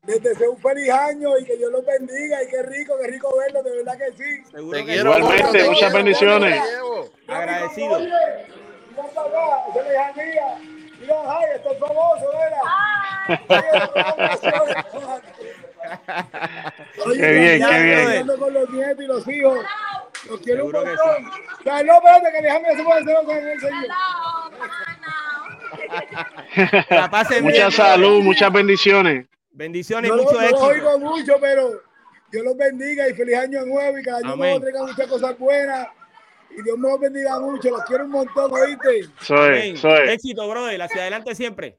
[0.07, 3.37] Les deseo un feliz año y que Dios los bendiga y qué rico, qué rico
[3.39, 4.45] verlos, de verdad que sí.
[4.53, 5.19] Seguro Te que quiero.
[5.19, 6.63] Igualmente, muchas bendiciones.
[7.27, 7.97] Agradecido.
[7.97, 8.07] Oye,
[8.91, 10.15] mira para acá.
[10.99, 11.47] Mira, ay,
[11.79, 12.67] famoso, ¿verdad?
[17.05, 18.39] Oye, Qué bien, ya, qué bien.
[18.39, 19.59] con los nietos y los hijos.
[20.31, 21.33] Los quiero un Seguro que montón.
[21.67, 23.87] Ya, no, espérate, que déjame se puede hacer con el señor.
[26.91, 29.27] La pasen bien, Mucha salud, muchas bendiciones.
[29.51, 30.67] Bendiciones y No, mucho no los éxito.
[30.67, 31.83] oigo mucho, pero
[32.31, 35.39] Dios los bendiga y feliz año nuevo y que el año nuevo traiga muchas cosas
[35.39, 35.89] buenas
[36.57, 37.71] Y Dios me los bendiga mucho.
[37.71, 39.09] Los quiero un montón, ¿oíste?
[39.21, 40.09] Soy, soy.
[40.11, 40.81] Éxito, brother.
[40.83, 41.79] Hacia adelante siempre.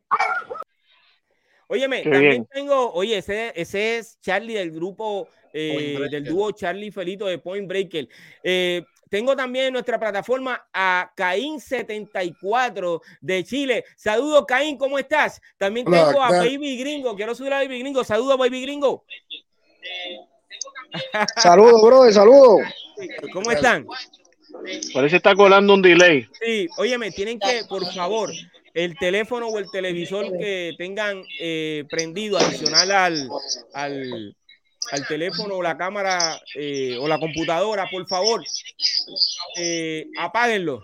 [1.68, 2.48] Óyeme, Qué también bien.
[2.52, 7.68] tengo, oye, ese, ese es Charlie del grupo, eh, del dúo Charlie Felito de Point
[7.68, 8.08] Breaker.
[8.42, 13.86] Eh, tengo también en nuestra plataforma a Caín74 de Chile.
[13.96, 15.42] Saludos, Caín, ¿cómo estás?
[15.58, 16.30] También Hola, tengo a.
[16.30, 17.16] Baby Gringo.
[17.16, 18.04] Quiero subir a Baby Gringo.
[18.04, 19.04] Saludos, Baby Gringo.
[21.38, 22.62] Saludos, brother, saludos.
[23.34, 23.86] ¿Cómo están?
[24.94, 26.28] Parece que está colando un delay.
[26.42, 28.32] Sí, óyeme, tienen que, por favor,
[28.74, 33.30] el teléfono o el televisor que tengan eh, prendido adicional al,
[33.74, 34.37] al,
[34.92, 38.44] al teléfono o la cámara eh, o la computadora, por favor,
[39.58, 40.84] eh, apáguenlo.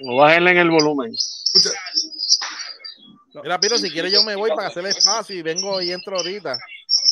[0.00, 1.12] O bájenle en el volumen.
[3.42, 6.58] Mira, Piro, si quieres yo me voy para hacer espacio y vengo y entro ahorita.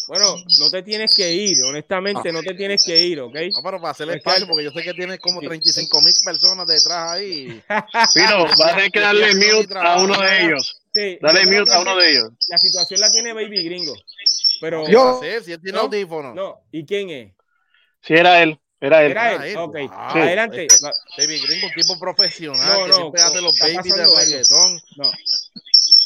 [0.08, 3.34] Bueno, no te tienes que ir, honestamente, no te tienes que ir, ¿ok?
[3.34, 7.12] No, pero para hacer espacio, porque yo sé que tienes como 35 mil personas detrás
[7.12, 7.62] ahí.
[8.14, 10.82] Pino, vas a tener que darle mute a uno de ellos.
[10.92, 12.30] Sí, Dale mute a uno de ellos.
[12.48, 13.94] La situación la tiene Baby Gringo.
[14.60, 15.84] Pero, ¿Qué va a hacer si él tiene ¿No?
[15.84, 16.34] audífonos?
[16.34, 17.32] No, ¿y quién es?
[18.02, 18.58] Sí, era él.
[18.80, 19.10] Era él.
[19.10, 19.56] Era él.
[19.56, 19.64] Ah.
[19.64, 19.88] Ok, Wow.
[20.12, 20.18] Sí.
[20.20, 20.66] adelante.
[20.66, 20.86] Este,
[21.18, 24.12] Baby Gringo, un tipo profesional No, que no, siempre hace los está babies de pasando
[24.16, 24.20] algo.
[24.20, 24.80] reggaetón.
[24.96, 25.10] No.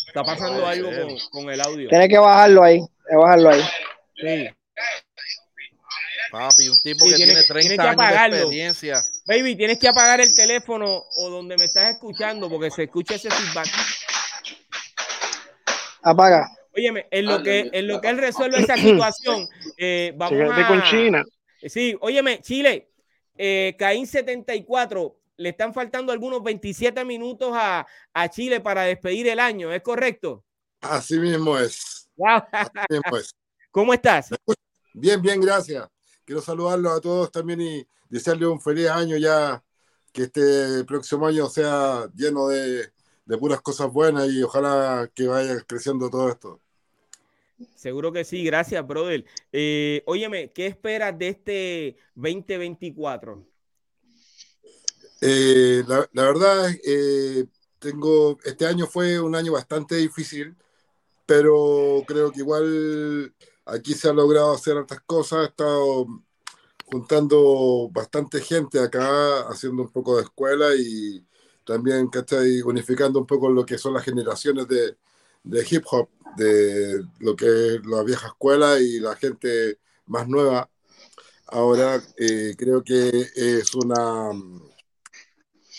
[0.06, 1.88] Está pasando algo con, con el audio.
[1.88, 3.62] Tienes que bajarlo ahí, que bajarlo ahí.
[4.16, 4.48] Sí.
[6.30, 9.02] Papi, un tipo Sí, que tiene- tiene 30 tiene que años de experiencia.
[9.26, 10.86] Baby, tienes que apagar el teléfono
[11.16, 13.68] o donde me estás escuchando porque se escucha ese feedback.
[16.02, 16.50] Apaga.
[16.74, 20.68] Óyeme, en lo que, en lo que él resuelve esa situación, eh, vamos a...
[20.68, 21.24] con China.
[21.62, 22.90] Sí, óyeme, Chile,
[23.36, 29.38] eh, Caín 74, le están faltando algunos 27 minutos a, a Chile para despedir el
[29.38, 30.44] año, ¿es correcto?
[30.80, 32.08] Así mismo es.
[32.16, 32.42] Wow.
[32.50, 33.34] Así mismo es.
[33.70, 34.30] ¿Cómo estás?
[34.94, 35.88] Bien, bien, gracias.
[36.24, 39.62] Quiero saludarlos a todos también y desearles un feliz año ya,
[40.12, 42.92] que este próximo año sea lleno de,
[43.24, 46.60] de puras cosas buenas y ojalá que vaya creciendo todo esto.
[47.74, 49.24] Seguro que sí, gracias, brother.
[49.52, 53.44] Eh, óyeme, ¿qué esperas de este 2024?
[55.20, 57.46] Eh, la, la verdad, eh,
[57.78, 60.56] tengo, este año fue un año bastante difícil,
[61.26, 63.34] pero creo que igual
[63.64, 65.44] aquí se ha logrado hacer otras cosas.
[65.44, 66.06] He estado
[66.86, 71.24] juntando bastante gente acá, haciendo un poco de escuela y
[71.64, 72.62] también, ¿cachai?
[72.62, 74.96] Unificando un poco lo que son las generaciones de,
[75.42, 80.68] de hip hop, de lo que es la vieja escuela y la gente más nueva.
[81.46, 84.30] Ahora eh, creo que es una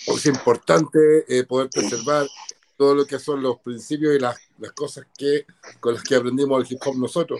[0.08, 2.28] es importante eh, poder preservar
[2.78, 5.46] todo lo que son los principios y las, las cosas que
[5.80, 7.40] con las que aprendimos el hip hop nosotros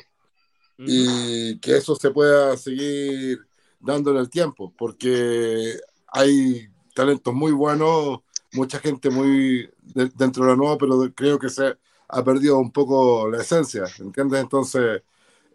[0.78, 3.40] y que eso se pueda seguir
[3.80, 8.20] dando en el tiempo porque hay talentos muy buenos
[8.54, 11.76] mucha gente muy de- dentro de la nueva pero creo que se
[12.10, 14.42] ha perdido un poco la esencia ¿entiendes?
[14.42, 15.04] entonces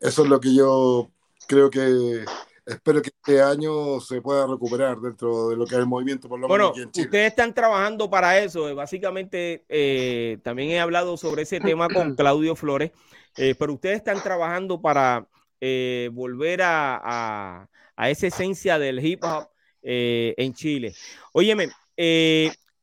[0.01, 1.11] eso es lo que yo
[1.49, 2.25] creo que
[2.67, 6.41] espero que este año se pueda recuperar dentro de lo que es el movimiento por
[6.41, 8.69] lo Bueno, menos aquí en Chile ustedes están trabajando para eso.
[8.69, 12.93] eh, Básicamente, eh, también he hablado sobre ese tema con Claudio Flores,
[13.37, 15.27] eh, pero ustedes están trabajando para
[15.61, 19.49] eh, volver a, a- a esa esencia del hip hop
[19.83, 20.95] en Chile.
[21.33, 21.69] Óyeme,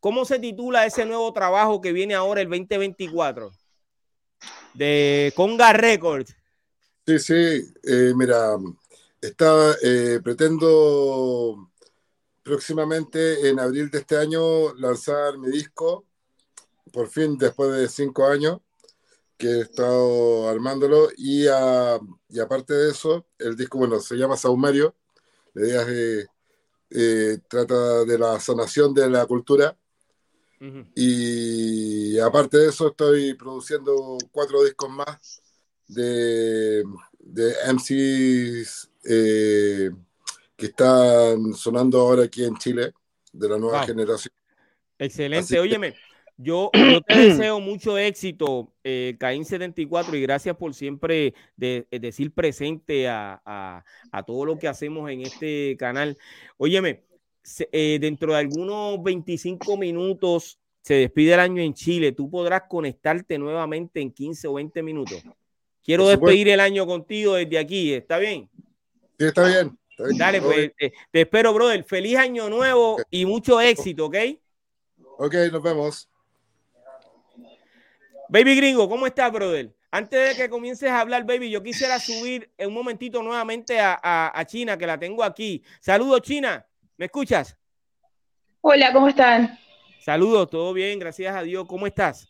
[0.06, 3.52] ¿cómo se titula ese nuevo trabajo que viene ahora el 2024?
[4.76, 6.36] De Conga Records.
[7.08, 8.56] Sí, sí, eh, mira,
[9.20, 11.72] está, eh, pretendo
[12.44, 16.06] próximamente en abril de este año lanzar mi disco,
[16.94, 18.60] por fin después de cinco años
[19.40, 24.38] que he estado armándolo y, ah, y aparte de eso, el disco, bueno, se llama
[24.38, 24.94] Saumerio,
[25.56, 26.28] la idea es
[26.92, 29.76] eh, trata de la sanación de la cultura
[30.96, 35.42] y aparte de eso estoy produciendo cuatro discos más
[35.88, 36.84] de,
[37.20, 39.92] de MCs eh,
[40.56, 42.94] que están sonando ahora aquí en Chile,
[43.34, 43.88] de la nueva Wow.
[43.88, 44.34] generación.
[44.98, 45.44] Excelente.
[45.44, 45.94] Así que- Óyeme,
[46.38, 52.32] yo, yo te deseo mucho éxito, eh, Caín74, y gracias por siempre de- eh, decir
[52.34, 56.18] presente a, a- a todo lo que hacemos en este canal.
[56.58, 57.04] Óyeme,
[57.46, 62.12] se- eh, dentro de algunos 25 minutos se despide el año en Chile.
[62.12, 65.24] Tú podrás conectarte nuevamente en 15 o 20 minutos.
[65.84, 67.94] Quiero despedir el año contigo desde aquí.
[67.94, 68.50] ¿Está bien?
[69.20, 69.78] Sí, está bien.
[69.90, 70.18] está bien.
[70.18, 70.72] Dale, pues
[71.12, 71.84] te espero, brother.
[71.84, 74.16] Feliz año nuevo y mucho éxito, ¿ok?
[75.18, 76.10] Ok, nos vemos.
[78.30, 79.72] Baby Gringo, ¿cómo estás, brother?
[79.92, 84.38] Antes de que comiences a hablar, baby, yo quisiera subir un momentito nuevamente a, a-
[84.38, 85.64] a China, que la tengo aquí.
[85.80, 86.66] Saludos, China.
[86.98, 87.58] ¿Me escuchas?
[88.62, 89.60] Hola, ¿cómo están?
[90.00, 91.66] Saludos, todo bien, gracias a Dios.
[91.68, 92.30] ¿Cómo estás?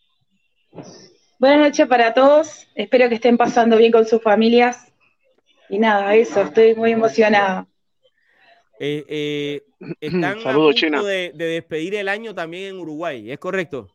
[1.38, 2.66] Buenas noches para todos.
[2.74, 4.92] Espero que estén pasando bien con sus familias.
[5.68, 7.68] Y nada, eso, estoy muy emocionada.
[8.80, 9.62] Eh, eh,
[10.00, 11.02] están a punto China.
[11.02, 13.88] de, de despedir el año también en Uruguay, ¿es correcto?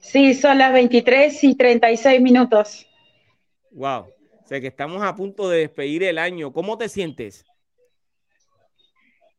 [0.00, 2.86] Sí, son las 23 y 36 minutos.
[3.72, 4.06] Wow.
[4.42, 6.52] O sea que estamos a punto de despedir el año.
[6.52, 7.44] ¿Cómo te sientes?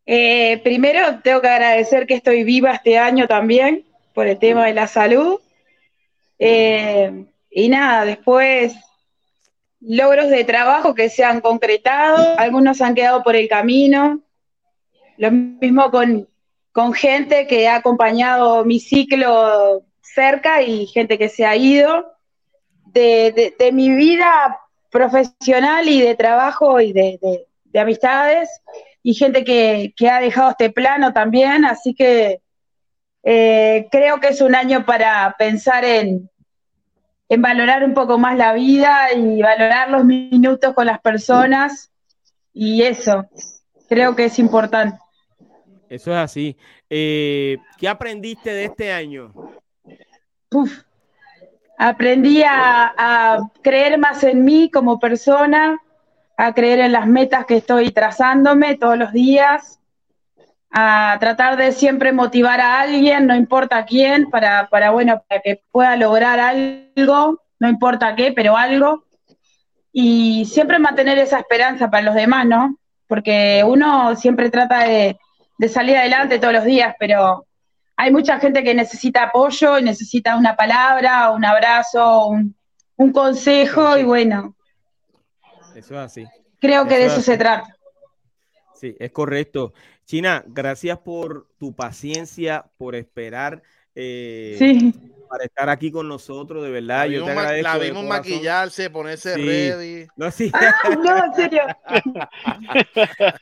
[0.06, 4.74] Eh, primero, tengo que agradecer que estoy viva este año también por el tema de
[4.74, 5.40] la salud.
[6.40, 8.74] Eh, y nada, después
[9.80, 14.22] logros de trabajo que se han concretado, algunos han quedado por el camino.
[15.18, 16.28] Lo mismo con,
[16.72, 22.08] con gente que ha acompañado mi ciclo cerca y gente que se ha ido.
[22.94, 28.50] De, de- de mi vida profesional y de trabajo y de, de- de amistades,
[29.04, 32.42] y gente que, que ha dejado este plano también, así que
[33.24, 36.30] eh, creo que es un año para pensar en,
[37.30, 41.92] en valorar un poco más la vida y valorar los minutos con las personas,
[42.54, 43.26] y eso,
[43.88, 44.98] creo que es importante.
[45.90, 46.58] Eso es así.
[46.90, 49.34] Eh, ¿Qué aprendiste de este año?
[50.52, 50.84] Uf.
[51.78, 55.82] Aprendí a, a creer más en mí como persona,
[56.38, 59.80] a creer en las metas que estoy trazándome todos los días,
[60.72, 65.62] a tratar de siempre motivar a alguien, no importa quién, para, para, bueno, para que
[65.72, 69.06] pueda lograr algo, no importa qué, pero algo.
[69.92, 72.78] Y siempre mantener esa esperanza para los demás, ¿no?
[73.08, 75.20] Porque uno siempre trata de,
[75.58, 77.46] de salir adelante todos los días, pero
[77.98, 82.56] hay mucha gente que necesita apoyo y necesita una palabra, un abrazo, un,
[82.96, 84.56] un consejo y bueno,
[85.82, 86.26] Eso es así.
[86.60, 87.32] creo que de es eso así.
[87.32, 87.76] se trata.
[88.80, 89.74] Sí, es correcto.
[90.06, 93.62] China, gracias por tu paciencia, por esperar,
[93.94, 94.94] eh, Sí.
[95.30, 97.06] para estar aquí con nosotros, de verdad.
[97.06, 97.68] La Yo te agradezco.
[97.70, 99.46] la vimos maquillarse, ponerse Sí.
[99.46, 100.08] ready.
[100.18, 100.52] No, sí.
[101.04, 101.62] No, en serio.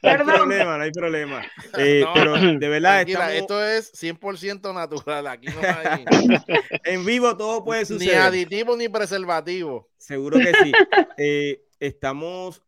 [0.04, 1.42] No hay problema, no hay problema.
[1.78, 5.28] Eh, No, pero de verdad, estamos esto es 100% natural.
[5.28, 6.06] Aquí no hay
[6.84, 8.18] en vivo, todo puede ni suceder.
[8.20, 9.88] aditivo ni preservativo.
[9.98, 10.72] Seguro que sí.
[11.18, 12.62] Eh, estamos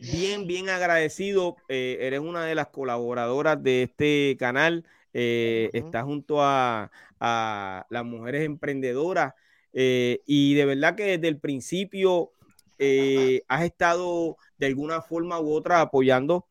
[0.00, 1.54] bien, bien agradecidos.
[1.68, 4.84] Eh, eres una de las colaboradoras de este canal.
[5.12, 9.34] Eh, Estás junto a, a las mujeres emprendedoras.
[9.72, 12.30] eh, y de verdad que desde el principio
[12.78, 16.46] eh, has estado de alguna forma u otra apoyando,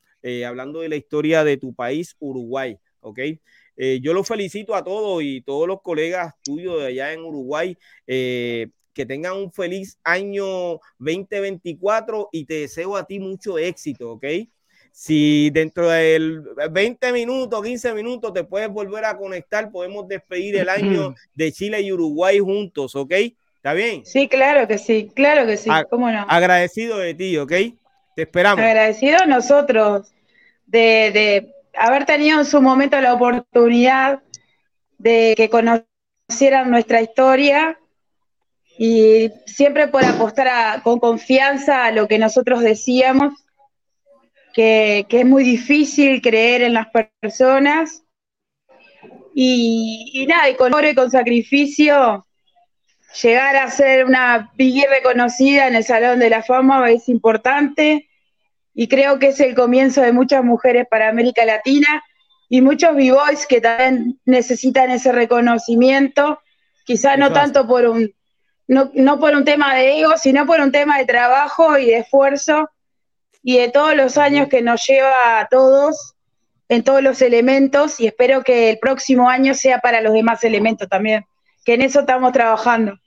[0.46, 2.78] hablando de la historia de tu país, Uruguay.
[3.00, 3.20] ¿Ok?
[4.02, 7.78] Yo los felicito a todos y todos los colegas tuyos de allá en Uruguay.
[8.98, 14.26] Que tengan un feliz año 2024 y te deseo a ti mucho éxito, ¿ok?
[14.92, 16.42] Si dentro del
[16.72, 21.80] 20 minutos, 15 minutos te puedes volver a conectar, podemos despedir el año de Chile
[21.82, 23.12] y Uruguay juntos, ¿ok?
[23.58, 24.04] ¿Está bien?
[24.04, 26.26] Sí, claro que sí, claro que sí, A- cómo no.
[26.28, 27.52] Agradecido de ti, ¿ok?
[28.16, 28.66] Te esperamos.
[28.66, 30.12] Agradecido a nosotros
[30.66, 34.24] de, de haber tenido en su momento la oportunidad
[34.98, 37.78] de que conocieran nuestra historia
[38.78, 43.34] y siempre por apostar a- con confianza a lo que nosotros decíamos,
[44.54, 46.88] que, que es muy difícil creer en las
[47.20, 48.04] personas.
[49.34, 52.26] Y, y nada, y con oro y con sacrificio,
[53.22, 58.10] llegar a ser una Biggie reconocida en el Salón de la Fama es importante
[58.74, 62.04] y creo que es el comienzo de muchas mujeres para América Latina
[62.50, 66.40] y muchos b-boys que también necesitan ese reconocimiento,
[66.86, 68.12] quizás no tanto por un,
[68.68, 71.98] no, no por un tema de ego, sino por un tema de trabajo y de
[72.00, 72.70] esfuerzo
[73.42, 76.16] y de todos los años que nos lleva a todos
[76.70, 80.90] en todos los elementos y espero que el próximo año sea para los demás elementos
[80.90, 81.26] también,
[81.64, 83.00] que en eso estamos trabajando.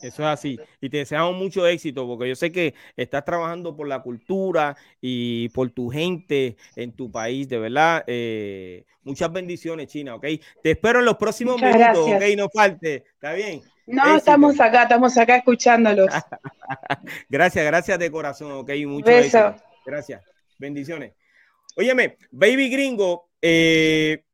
[0.00, 0.58] Eso es así.
[0.80, 5.48] Y te deseamos mucho éxito porque yo sé que estás trabajando por la cultura y
[5.50, 8.04] por tu gente en tu país, de verdad.
[8.06, 10.26] eh, muchas bendiciones, China, ¿ok?
[10.62, 12.30] Te espero en los próximos Muchas minutos, gracias.
[12.30, 12.38] ¿ok?
[12.38, 12.94] No falte.
[13.14, 13.60] ¿Está bien?
[13.88, 14.18] No, Éxito.
[14.18, 16.08] estamos acá, estamos acá escuchándolos.
[17.28, 18.70] Gracias, gracias de corazón, ¿ok?
[18.86, 19.38] Mucho Beso.
[19.48, 19.64] éxito.
[19.86, 20.22] Gracias.
[20.58, 21.12] Bendiciones.
[21.76, 24.24] Óyeme, Baby Gringo, eh,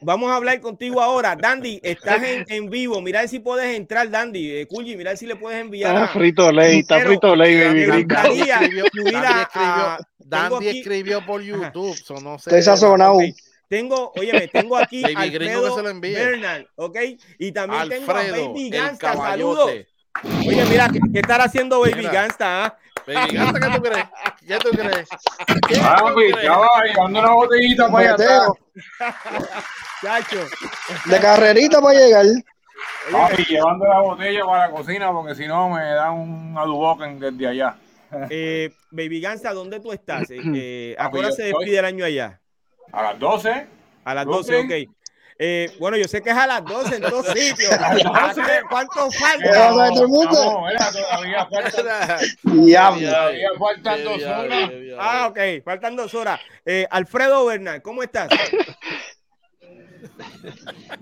[0.00, 1.36] vamos a hablar contigo ahora.
[1.36, 3.00] Dandy, estás en, en vivo.
[3.02, 4.50] Mira si puedes entrar, Dandy.
[4.60, 5.92] Eh, mira si le puedes enviar.
[5.94, 8.14] Está a- frito ley, está frito ley, me baby gringo.
[8.14, 8.86] Escribió- Dandy a- escribió,
[9.18, 11.96] a- tengo Dandy aquí- escribió por YouTube.
[11.96, 12.50] so no sé.
[12.50, 13.14] Estoy sazonado.
[13.16, 13.24] Ok.
[13.68, 16.14] Tengo, óyeme, tengo aquí a Alfredo se lo envíe.
[16.14, 16.96] Bernal, ¿ok?
[17.38, 19.70] Y también tengo a Baby Gangsta, saludos.
[20.24, 22.12] Oye, mira, ¿qué, qué estará haciendo Baby Mira.
[22.12, 22.64] Gangsta?
[22.64, 22.78] ah?
[23.06, 24.04] Baby Gangsta, ¿qué tú crees?
[24.46, 25.08] ¿Qué tú crees?
[25.80, 28.48] Papi, ya va, llevando una botellita para allá atrás.
[30.02, 30.46] Chacho.
[31.06, 32.26] De carrerita para llegar.
[33.12, 37.46] Papi, llevando la botella para la cocina porque si no me dan un aduboken desde
[37.46, 37.76] allá.
[38.30, 40.28] Eh, Baby Gansa, ¿dónde tú estás?
[40.30, 42.40] Eh, ¿A qué hora se estoy- despide el año allá?
[42.92, 43.66] A las 12.
[44.04, 44.72] A las 12, ok.
[45.40, 47.70] Eh, bueno, yo sé que es a las 12 en dos sitios.
[47.78, 48.50] A las 12.
[48.68, 49.68] ¿Cuánto ¿Qué falta?
[49.68, 49.70] a?
[49.70, 49.94] No,
[50.30, 53.08] todavía faltan, Diablo.
[53.08, 54.70] todavía faltan dos horas.
[54.98, 56.40] Ah, ok, faltan dos horas.
[56.66, 58.28] Eh, Alfredo Bernal, ¿cómo estás?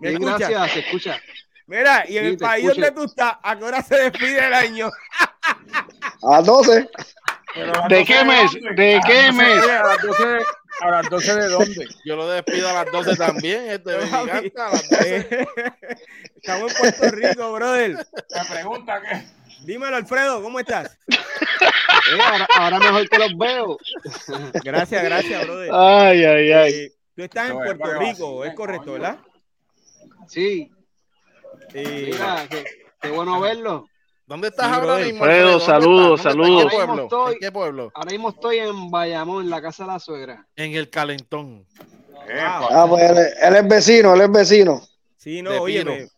[0.00, 0.50] ¿Me Bien, escuchas?
[0.50, 1.20] gracias, se escucha.
[1.66, 2.80] Mira, y en Sí, el país escucho.
[2.82, 4.90] donde tú estás, ¿a qué hora se despide el año?
[6.22, 6.88] A las 12.
[7.88, 8.52] ¿De qué mes?
[8.76, 9.64] ¿De qué mes?
[10.80, 11.94] A las 12, a las 12 de dónde?
[12.04, 13.70] Yo lo despido a las 12 también.
[13.70, 15.48] Este a las 12.
[16.36, 17.92] Estamos en Puerto Rico, brother.
[17.96, 19.26] Me pregunta qué.
[19.64, 20.98] Dímelo, Alfredo, ¿cómo estás?
[21.08, 23.78] Eh, ahora, ahora mejor que los veo.
[24.62, 25.70] Gracias, gracias, brother.
[25.72, 26.72] Ay, ay, ay.
[26.74, 29.18] Eh, tú estás en Puerto Rico, es correcto, ¿verdad?
[30.28, 30.70] Sí,
[31.72, 32.64] Eh, mira, qué,
[33.00, 33.88] qué bueno verlo.
[34.26, 35.24] ¿Dónde estás Sí, ahora mismo?
[35.24, 36.72] Alfredo, ¿Dónde saludos, saludos.
[37.32, 37.92] ¿En qué pueblo?
[37.94, 40.44] Ahora mismo estoy en Bayamón, en la casa de la suegra.
[40.56, 41.64] En el calentón.
[42.40, 44.82] Ah, pues él, es- él es vecino, él es vecino.
[45.16, 46.08] Sí, no, De oye, me-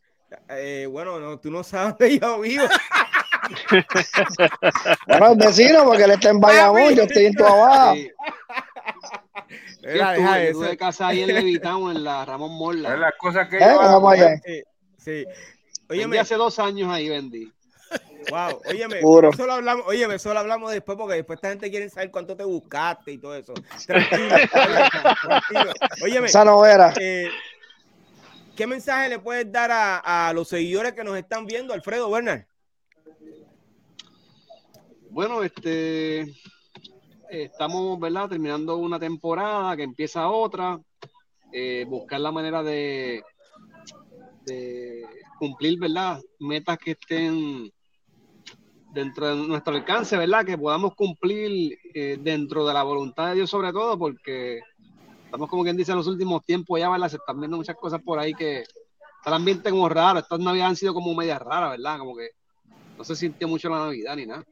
[0.49, 2.65] eh, bueno, no, tú no sabes dónde yo vivo.
[5.07, 7.95] Bueno, es vecino porque él está en Bayamón, yo estoy en.
[7.95, 8.11] Sí,
[9.83, 10.59] Mira, yo deja estuve, yo eso.
[10.61, 12.97] tuve casa ahí en Levitown, en la Ramón Es Morla.
[12.97, 13.61] las cosas que ¿Eh?
[13.61, 14.37] yo allá.
[14.45, 14.63] Sí,
[14.99, 15.11] sí.
[15.89, 17.51] Vendí Óyeme, hace dos años ahí, vendí.
[18.31, 19.31] Wow, óyeme, Puro.
[19.31, 22.37] eso lo hablamos, óyeme, eso lo hablamos después porque después esta gente quiere saber cuánto
[22.37, 23.55] te buscaste y todo eso.
[23.87, 24.29] Tranquilo,
[25.23, 25.73] tranquilo.
[26.03, 26.93] Óyeme, Esa no era.
[27.01, 27.29] eh,
[28.57, 32.47] ¿qué mensaje le puedes dar a, a los seguidores que nos están viendo, Alfredo Bernal?
[35.11, 36.27] Bueno, este
[37.31, 38.29] estamos, ¿verdad?
[38.29, 40.79] Terminando una temporada que empieza otra.
[41.53, 43.23] eh, buscar la manera de,
[44.45, 45.03] de
[45.39, 46.21] cumplir, ¿verdad?
[46.41, 47.71] Metas que estén
[48.93, 50.45] dentro de nuestro alcance, ¿verdad?
[50.45, 54.61] Que podamos cumplir eh, dentro de la voluntad de Dios sobre todo, porque
[55.25, 57.09] estamos como quien dice en los últimos tiempos ya, ¿verdad?
[57.09, 60.19] Se están viendo muchas cosas por ahí que está el ambiente como raro.
[60.21, 61.99] Estas navidades han sido como media raras, ¿verdad?
[61.99, 62.31] Como que
[62.97, 64.45] no se sintió mucho la Navidad ni nada.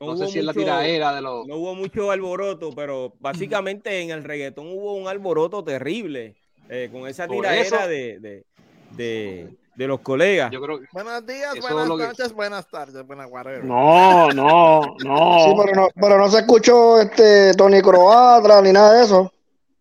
[0.00, 1.46] No, sé si es la tiraera de los...
[1.46, 6.34] No hubo mucho alboroto, pero básicamente en el reggaetón hubo un alboroto terrible
[6.68, 8.44] eh, con esa Por tiraera eso- de, de,
[8.90, 10.50] de, de los colegas.
[10.50, 13.64] Yo creo que Buenos días, buenas que- noches, buenas tardes, buenas whatever.
[13.64, 15.38] No, no, no.
[15.44, 19.32] Sí, pero no, pero no se escuchó este Tony Croatra ni nada de eso.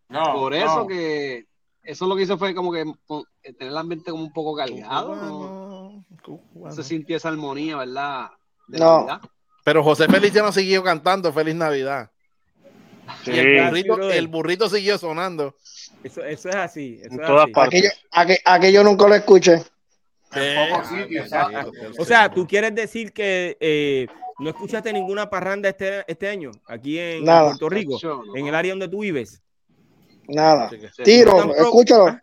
[0.10, 0.88] No, por eso no.
[0.88, 1.46] que
[1.84, 2.84] eso lo que hizo fue como que
[3.44, 6.06] tener el ambiente como un poco cargado, ¿no?
[6.56, 8.28] No se sintió esa armonía, ¿verdad?
[8.68, 9.00] De No.
[9.06, 9.22] Navidad.
[9.66, 12.10] Pero José Feliciano siguió cantando Feliz Navidad.
[13.24, 13.32] Sí.
[13.32, 15.56] Y el burrito, el burrito siguió sonando.
[16.04, 17.00] Eso, eso es así.
[17.02, 17.52] Eso En es todas así.
[17.54, 17.80] partes.
[18.12, 19.62] Aquello, aqu- aquello nunca lo escuché.
[20.36, 21.72] Exacto.
[21.98, 24.08] O sea, tú quieres decir que eh,
[24.40, 27.50] no escuchaste ninguna parranda este, este año aquí en Nada.
[27.50, 27.98] Puerto Rico,
[28.36, 29.42] en el área donde tú vives.
[30.28, 30.70] Nada.
[31.04, 32.18] Tiros, escúchalo.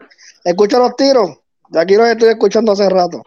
[0.45, 1.39] Escucha los tiros.
[1.69, 3.23] De aquí los estoy escuchando hace rato.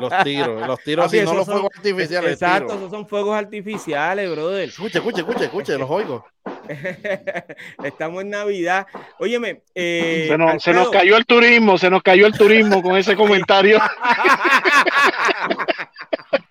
[0.00, 2.32] Los tiros, los tiros Papi, así, no los son- fuegos artificiales.
[2.32, 4.68] Exacto, esos son fuegos artificiales, brother.
[4.68, 6.24] Escuche, escuche, escuche, escuche, los oigo.
[7.84, 8.86] Estamos en Navidad.
[9.18, 12.82] Óyeme, eh, Se nos, se nos Alfredo, cayó el turismo, se nos cayó el turismo
[12.82, 13.78] con ese comentario.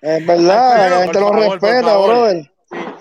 [0.01, 2.09] Es verdad, Alfredo, la gente por respeta, favor.
[2.09, 2.51] brother.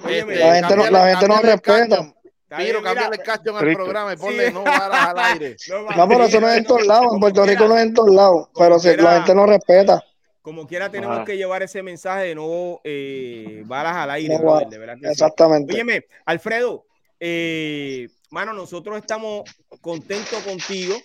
[0.04, 2.14] óyeme, La gente no- la gente no respeta.
[2.56, 3.82] Piro, cámbiale el caption al Cristo.
[3.84, 4.52] programa y ponle Sí.
[4.54, 5.56] no varas al aire.
[5.96, 7.12] No, pero eso no es en todos lados.
[7.14, 8.48] En Puerto Rico no es en todos lados.
[8.58, 10.02] Pero si- la gente no respeta.
[10.42, 11.24] Como quiera, tenemos Ajá.
[11.26, 14.94] que llevar ese mensaje de no eh, balas al aire, No brother, va- de verdad
[14.94, 15.12] que sí.
[15.12, 15.74] Exactamente.
[15.74, 16.86] Óyeme, Alfredo,
[17.20, 19.42] eh, mano, nosotros estamos
[19.80, 20.96] contentos contigo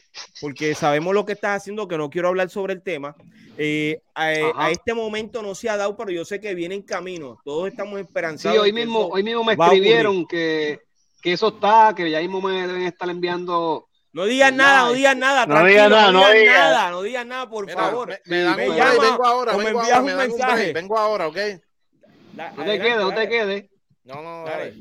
[0.42, 3.16] porque sabemos lo que estás haciendo, que no quiero hablar sobre el tema.
[3.58, 6.82] Eh, a, a este momento no se ha dado, pero yo sé que viene en
[6.82, 7.38] camino.
[7.46, 8.60] Todos estamos Sí, esperanzados.
[8.60, 10.80] hoy en que mismo, hoy mismo me escribieron que,
[11.22, 13.88] que eso está, que ya mismo me deben estar enviando.
[14.12, 15.46] No digas nada, no digas nada.
[15.48, 18.08] No tranquilo, digas nada, no digas nada, no digas nada, por Mira, favor.
[18.10, 20.30] Me, me dan Me llama vengo ahora, o me vengo envías ahora, un me un
[20.32, 20.74] mensaje.
[20.74, 21.38] vengo ahora, ¿ok?
[22.34, 23.66] Da- No te quedes, no te quedes.
[24.04, 24.72] No, no, Dale.
[24.72, 24.76] dale.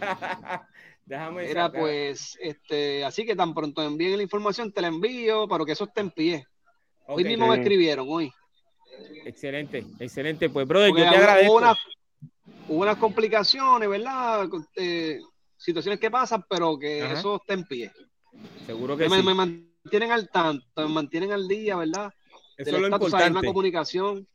[1.04, 1.80] Déjame Era sacar.
[1.80, 5.84] pues, este, así que tan pronto envíen la información, te la envío, pero que eso
[5.84, 6.44] esté en pie.
[7.06, 8.32] Hoy mismo me escribieron, hoy.
[9.24, 10.48] Excelente, excelente.
[10.50, 11.52] Pues, brother, Porque yo te hubo- agradezco.
[11.52, 11.78] Hubo unas,
[12.68, 14.48] hubo unas complicaciones, ¿verdad?
[14.76, 15.20] Eh,
[15.56, 17.12] situaciones que pasan, pero que Ajá.
[17.14, 17.92] eso está en pie.
[18.66, 19.26] Seguro que me, sí.
[19.26, 22.12] me mantienen al tanto, me mantienen al día, ¿verdad?
[22.56, 23.46] Eso es lo hay una importante.
[23.46, 24.28] comunicación.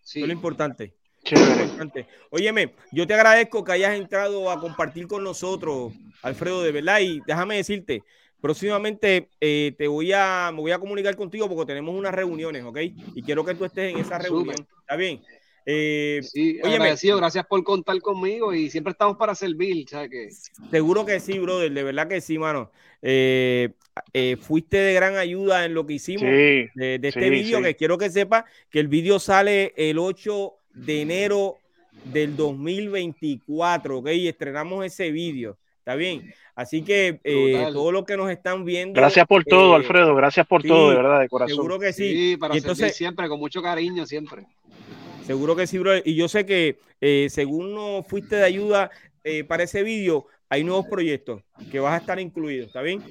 [0.00, 0.18] Sí.
[0.18, 0.94] Eso es lo importante.
[1.26, 2.06] Chévere.
[2.30, 7.20] Óyeme, yo te agradezco que hayas entrado a compartir con nosotros, Alfredo, de verdad, y
[7.26, 8.02] déjame decirte,
[8.40, 12.78] próximamente eh, te voy a, me voy a comunicar contigo porque tenemos unas reuniones, ¿ok?
[13.14, 14.56] Y quiero que tú estés en esa reunión.
[14.80, 15.20] ¿Está bien?
[15.68, 20.28] Eh, sí, agradecido, gracias por contar conmigo y siempre estamos para servir, ¿sabes qué?
[20.70, 22.70] Seguro que sí, brother, de verdad que sí, mano.
[23.02, 23.70] Eh,
[24.12, 28.10] eh, fuiste de gran ayuda en lo que hicimos de, este vídeo, que quiero que
[28.10, 31.56] sepa que el vídeo sale el 8 de enero
[32.04, 34.08] del 2024, ¿ok?
[34.10, 36.32] Y estrenamos ese vídeo, ¿está bien?
[36.54, 38.98] Así que eh, todo lo que nos están viendo.
[38.98, 40.14] Gracias por todo, Alfredo.
[40.14, 41.56] Gracias por todo, de verdad, de corazón.
[41.56, 42.36] Seguro que sí.
[42.38, 44.46] para entonces, siempre, con mucho cariño, siempre.
[45.26, 45.92] Seguro que sí, bro.
[46.04, 48.90] Y yo sé que eh, según no fuiste de ayuda
[49.24, 53.02] eh, para ese vídeo, hay nuevos proyectos que vas a estar incluidos, ¿está bien?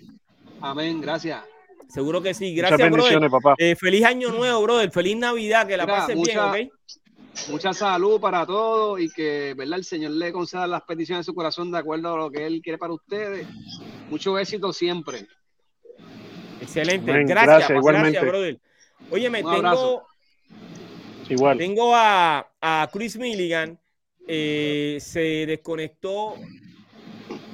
[0.61, 1.43] Amén, gracias.
[1.89, 2.55] Seguro que sí.
[2.55, 3.29] Gracias, brother.
[3.29, 3.55] Papá.
[3.57, 4.91] Eh, feliz año nuevo, brother.
[4.91, 6.55] Feliz Navidad, que la pases bien, ¿ok?
[7.49, 9.79] Mucha salud para todos y que ¿verdad?
[9.79, 12.61] el Señor le conceda las peticiones de su corazón de acuerdo a lo que Él
[12.61, 13.47] quiere para ustedes.
[14.09, 15.27] Mucho éxito siempre.
[16.61, 17.11] Excelente.
[17.23, 18.59] gracias, gracias, gracias brother.
[19.11, 20.07] Oye, me tengo,
[21.29, 21.57] Igual.
[21.57, 23.79] Tengo a, a Chris Milligan.
[24.27, 26.35] Eh, se desconectó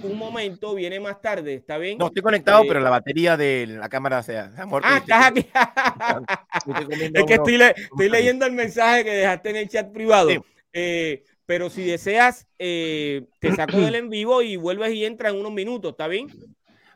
[0.03, 1.97] un momento, viene más tarde, ¿está bien?
[1.97, 4.87] No, estoy conectado, eh, pero la batería de la cámara se ha, muerto.
[4.91, 5.47] Ah, estás aquí.
[7.13, 10.29] es que estoy, estoy, leyendo el mensaje que dejaste en el chat privado.
[10.73, 15.51] Eh, pero si deseas, te saco del en vivo y vuelves y entras en unos
[15.51, 16.27] minutos, ¿está bien?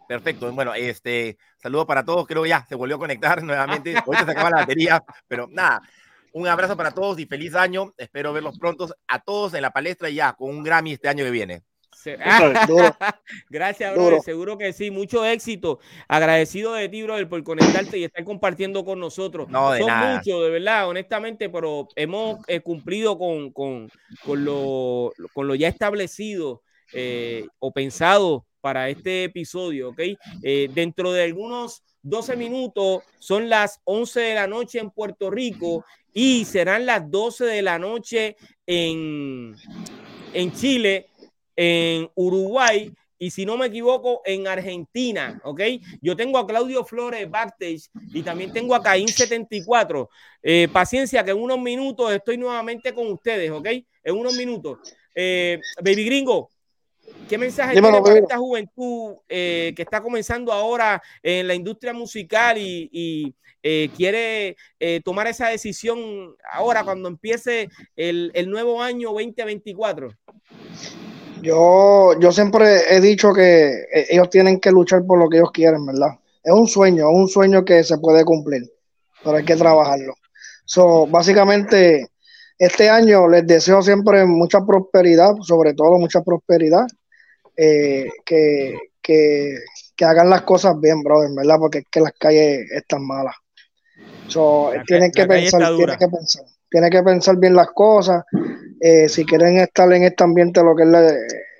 [0.07, 0.51] Perfecto.
[0.51, 2.27] Bueno, este saludo para todos.
[2.27, 3.95] Creo que ya se volvió a conectar nuevamente.
[4.05, 5.81] Hoy se acaba la batería, pero nada.
[6.33, 7.93] Un abrazo para todos y feliz año.
[7.97, 11.23] Espero verlos pronto a todos en la palestra y ya con un Grammy este año
[11.23, 11.63] que viene.
[13.49, 14.21] Gracias, brother.
[14.21, 14.91] Seguro que sí.
[14.91, 15.79] Mucho éxito.
[16.07, 19.49] Agradecido de ti, brother, por conectarte y estar compartiendo con nosotros.
[19.49, 23.89] No, de Son muchos, de verdad, honestamente, pero hemos eh, cumplido con, con,
[24.23, 26.61] con, lo, con lo ya establecido
[26.93, 29.99] eh, o pensado para este episodio, ¿ok?
[30.41, 35.85] Eh, dentro de algunos 12 minutos, son las 11 de la noche en Puerto Rico
[36.13, 39.55] y serán las 12 de la noche en,
[40.33, 41.07] en Chile,
[41.55, 45.61] en Uruguay y si no me equivoco, en Argentina, ¿ok?
[46.01, 50.09] Yo tengo a Claudio Flores backstage y también tengo a Caín 74.
[50.43, 53.67] Eh, paciencia, que en unos minutos estoy nuevamente con ustedes, ¿ok?
[54.03, 54.79] En unos minutos.
[55.15, 56.49] Eh, Baby Gringo,
[57.29, 62.57] ¿qué mensaje tiene para esta juventud eh, que está comenzando ahora en la industria musical
[62.57, 63.33] y,
[63.67, 64.55] eh, quiere
[65.03, 70.11] tomar esa decisión ahora cuando empiece el, nuevo año 2024?
[71.45, 75.51] Yo, yo siempre he dicho que eh, ellos tienen que luchar por lo que ellos
[75.51, 76.17] quieren, ¿verdad?
[76.43, 78.63] Es un sueño, es un sueño que se puede cumplir,
[79.23, 80.15] pero hay que trabajarlo.
[80.65, 82.07] So, básicamente,
[82.57, 86.87] este año les deseo siempre mucha prosperidad, sobre todo mucha prosperidad,
[87.55, 91.57] que, que, que, hagan las cosas bien, brother, ¿verdad?
[91.59, 93.35] Porque es que las calles están malas.
[94.27, 98.23] So, tienen, que pensar, tienen que pensar, tienen que pensar bien las cosas.
[98.81, 100.89] Eh, si quieren estar en este ambiente, lo que es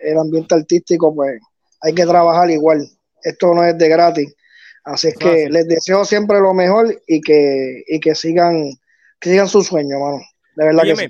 [0.01, 1.39] el ambiente artístico, pues
[1.81, 2.87] hay que trabajar igual.
[3.23, 4.35] Esto no es de gratis.
[4.83, 8.71] Así es que les deseo siempre lo mejor y que, y que sigan,
[9.19, 10.21] que sigan su sueño, mano.
[10.55, 11.07] De verdad que sí.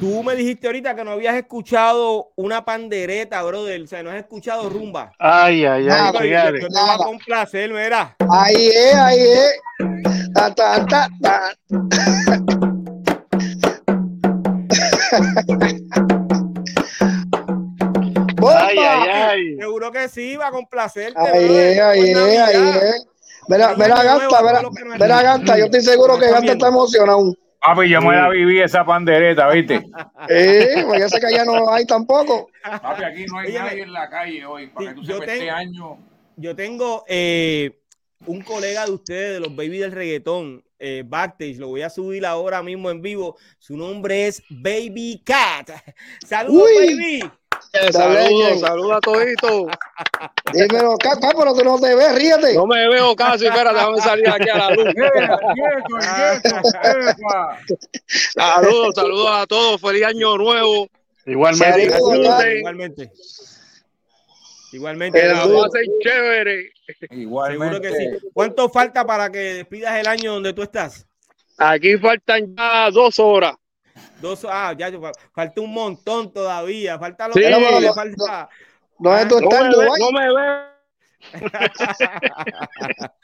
[0.00, 3.82] Tú me dijiste ahorita que no habías escuchado una pandereta, brother.
[3.82, 5.12] O sea, no has escuchado rumba.
[5.16, 6.12] Ay, ay, ay.
[6.12, 8.16] Yo, yo te va a complacer, mira.
[8.28, 10.32] Ahí es, ahí es.
[10.34, 11.54] Ta, ta, ta, ta.
[18.48, 19.56] Ay, ay, ay.
[19.58, 21.18] Seguro que sí, va a complacerte.
[21.18, 23.06] Ahí es, ahí es, ahí es.
[23.48, 24.62] Verá, verá, Ganta, verá,
[24.98, 25.58] verá, Ganta.
[25.58, 27.34] Yo estoy seguro que Ganta está emocionado.
[27.60, 29.84] Papi, yo me la viví esa pandereta, ¿viste?
[30.28, 32.48] Eh, porque sé que allá no hay tampoco.
[32.62, 35.98] Papi, aquí no hay nadie en la calle hoy, para que tú yo este año.
[36.36, 37.78] Yo tengo eh,
[38.26, 42.26] un colega de ustedes, de los baby del reggaetón, eh, backstage, lo voy a subir
[42.26, 43.36] ahora mismo en vivo.
[43.58, 45.70] Su nombre es Baby Cat.
[46.26, 47.22] Saludos, baby.
[47.92, 49.66] Saludos, saludos a toditos.
[50.52, 52.54] Dímelo, pero tú no te ves, ríete.
[52.54, 54.84] No me veo casi, espérate, déjame salir aquí a la luz.
[58.34, 60.88] saludos, saludos a todos, feliz año nuevo.
[61.24, 61.84] Igualmente.
[61.84, 62.58] igualmente.
[62.58, 63.12] Igualmente.
[66.02, 66.72] Chévere.
[67.10, 67.68] Igualmente.
[67.68, 68.10] Seguro que sí.
[68.32, 71.06] ¿Cuánto falta para que despidas el año donde tú estás?
[71.58, 73.56] Aquí faltan ya dos horas.
[74.20, 74.90] Dos, ah, ya
[75.32, 76.96] falta un montón todavía.
[76.98, 78.48] Falta lo sí, que no, le falta.
[78.98, 80.72] No, no, no, no, me ve, no me ve.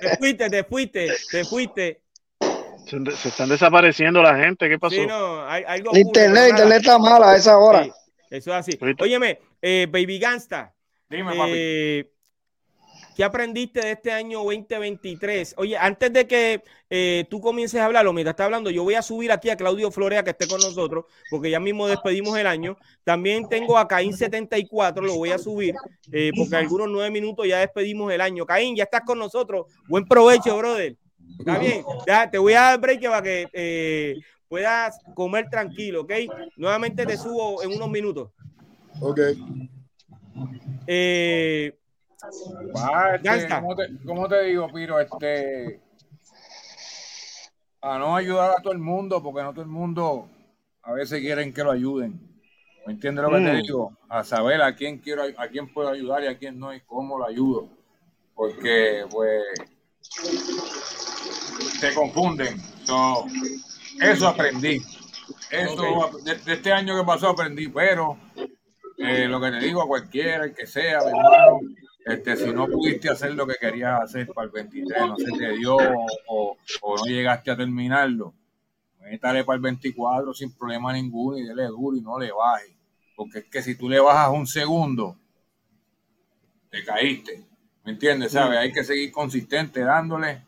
[0.00, 2.02] te fuiste, te fuiste, te fuiste.
[2.86, 4.68] Se, se están desapareciendo la gente.
[4.68, 4.94] ¿Qué pasó?
[4.94, 7.84] Sí, no, hay, algo El ocurre, internet, pero internet está mala a esa hora.
[7.84, 7.92] Sí,
[8.30, 8.78] eso es así.
[8.98, 10.74] Óyeme, eh, Baby Gangsta.
[11.08, 11.52] Dime, papi.
[11.54, 12.10] eh,
[13.16, 15.54] ¿Qué aprendiste de este año 2023?
[15.56, 19.00] Oye, antes de que eh, tú comiences a hablarlo, mientras estás hablando, yo voy a
[19.00, 22.76] subir aquí a Claudio Florea que esté con nosotros, porque ya mismo despedimos el año.
[23.04, 25.74] También tengo a Caín 74, lo voy a subir,
[26.12, 28.44] eh, porque algunos nueve minutos ya despedimos el año.
[28.44, 29.64] Caín, ya estás con nosotros.
[29.88, 30.96] Buen provecho, brother.
[31.38, 31.84] Está bien.
[32.06, 34.16] Ya, te voy a dar break para que eh,
[34.48, 36.12] puedas comer tranquilo, ¿ok?
[36.56, 38.30] Nuevamente te subo en unos minutos.
[39.00, 39.20] Ok.
[40.86, 41.76] Eh,
[42.74, 43.48] Va, este.
[43.48, 44.98] ¿cómo, te, cómo te digo, Piro?
[45.00, 45.80] Este,
[47.82, 50.28] a no ayudar a todo el mundo, porque no todo el mundo
[50.82, 52.20] a veces quieren que lo ayuden.
[52.86, 53.62] ¿Me entiendes lo que te Mm.
[53.62, 53.92] digo?
[54.08, 57.18] A saber a quién quiero, a quién puedo ayudar y a quién no y cómo
[57.18, 57.68] lo ayudo.
[58.34, 59.42] Porque, pues,
[61.80, 62.58] te confunden.
[62.84, 63.26] So,
[64.00, 64.80] eso aprendí.
[65.50, 68.16] Eso, de, de este año que pasó aprendí, pero
[68.98, 71.60] eh, lo que te digo a cualquiera, el que sea, mi hermano,
[72.04, 75.52] este, si no pudiste hacer lo que querías hacer para el 23, no se te
[75.56, 78.32] dio o, o- o no llegaste a terminarlo,
[79.00, 82.72] métale para el 24 sin problema ninguno y dele duro y no le bajes.
[83.16, 85.16] Porque es que si tú le bajas un segundo,
[86.70, 87.44] te caíste.
[87.84, 88.32] ¿Me entiendes?
[88.32, 88.58] ¿Sabes?
[88.58, 90.42] Hay que seguir consistente dándole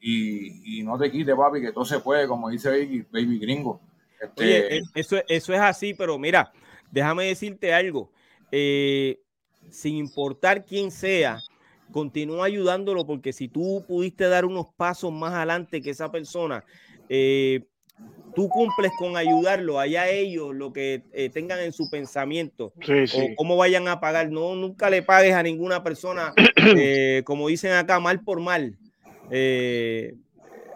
[0.00, 3.80] y, y no te quites, papi, que todo se puede, como dice Baby, Baby Gringo.
[4.20, 6.52] Este, Oye, eh, eso, eso es así, pero mira,
[6.90, 8.10] déjame decirte algo.
[8.50, 9.20] Eh,
[9.70, 11.40] sin importar quién sea,
[11.92, 16.64] continúa ayudándolo porque si tú pudiste dar unos pasos más adelante que esa persona,
[17.08, 17.64] eh,
[18.34, 23.18] tú cumples con ayudarlo, allá ellos lo que eh, tengan en su pensamiento Sí, sí.
[23.20, 24.30] o cómo vayan a pagar.
[24.30, 26.32] No, nunca le pagues a ninguna persona,
[26.76, 28.78] eh, como dicen acá, mal por mal.
[29.30, 30.14] Eh,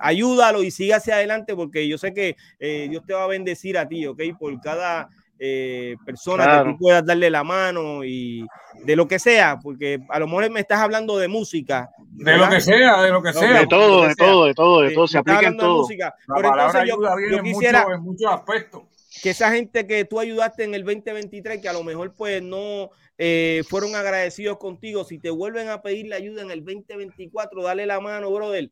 [0.01, 3.79] ayúdalo y siga hacia adelante porque yo sé que eh, Dios te va a bendecir
[3.79, 4.21] a ti, ¿ok?
[4.39, 8.47] Por cada eh, persona que tú puedas darle la mano y
[8.85, 11.91] de lo que sea, porque a lo mejor me estás hablando de música.
[12.11, 13.61] De lo que sea, de lo que sea.
[13.61, 14.27] De todo, de sea.
[14.27, 15.09] todo, de todo, de Eh, todo.
[15.09, 15.79] Se aplica en todo.
[15.79, 18.83] música, La pero palabra entonces yo, ayuda viene yo en, quisiera muchos- en muchos aspectos.
[19.23, 22.91] que esa gente que tú ayudaste en el 2023, que a lo mejor pues no
[23.25, 27.87] eh, fueron agradecidos contigo, si te vuelven a pedir la ayuda en el 2024, dale
[27.87, 28.69] la mano, brother.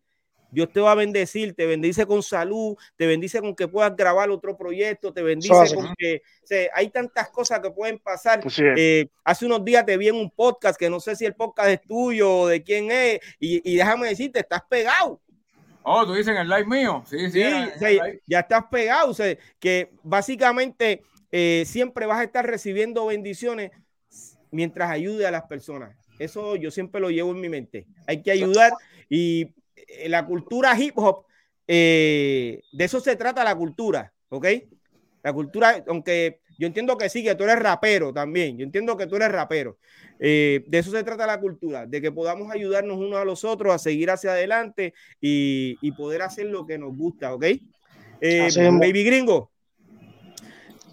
[0.51, 4.28] Dios te va a bendecir, te bendice con salud, te bendice con que puedas grabar
[4.30, 8.40] otro proyecto, te bendice con que o sea, hay tantas cosas que pueden pasar.
[8.44, 8.74] Así es.
[8.76, 11.68] Eh, hace unos días te vi en un podcast que no sé si el podcast
[11.68, 15.20] es tuyo o de quién es, y, y déjame decirte, estás pegado.
[15.84, 17.05] Oh, tú dices en el live mío.
[17.07, 17.30] Sí, sí.
[17.30, 17.90] Sí, era o sea,
[18.26, 23.70] ya estás pegado, o sea, que básicamente eh, siempre vas a estar recibiendo bendiciones
[24.51, 25.96] mientras ayude a las personas.
[26.18, 27.86] Eso yo siempre lo llevo en mi mente.
[28.07, 28.72] Hay que ayudar
[29.09, 31.24] y eh, la cultura hip hop,
[31.66, 34.46] eh, de eso se trata la cultura, ¿ok?
[35.22, 39.07] La cultura, aunque yo entiendo que sí, que tú eres rapero también, yo entiendo que
[39.07, 39.78] tú eres rapero.
[40.18, 43.74] Eh, de eso se trata la cultura, de que podamos ayudarnos unos a los otros
[43.74, 47.44] a seguir hacia adelante y, y poder hacer lo que nos gusta, ¿ok?
[48.20, 48.48] Eh,
[48.78, 49.51] baby gringo,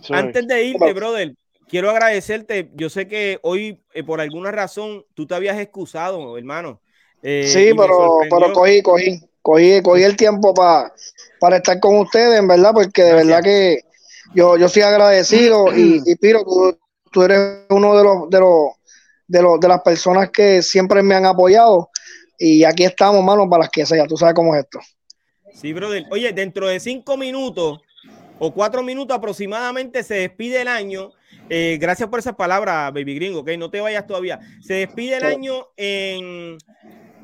[0.09, 1.33] antes de irte, brother,
[1.67, 2.71] quiero agradecerte.
[2.75, 6.81] Yo sé que hoy, eh, por alguna razón, tú te habías excusado, hermano.
[7.23, 10.93] Eh, Sí, pero, pero cogí, cogí, cogí, cogí el tiempo pa-
[11.39, 13.79] para estar con ustedes, en verdad, porque de verdad que
[14.35, 16.77] yo, yo soy agradecido y, y Piro, tú,
[17.11, 18.69] tú eres uno de los, de los,
[19.27, 21.89] de los, de las personas que siempre me han apoyado
[22.37, 24.79] y aquí estamos, mano, para las que sea, tú sabes cómo es esto.
[25.53, 26.05] Sí, brother.
[26.11, 27.79] Oye, dentro de cinco minutos
[28.39, 31.11] o cuatro minutos aproximadamente se despide el año.
[31.49, 34.39] Eh, gracias por esas palabras, baby gringo, ok, no te vayas todavía.
[34.61, 36.57] Se despide el año en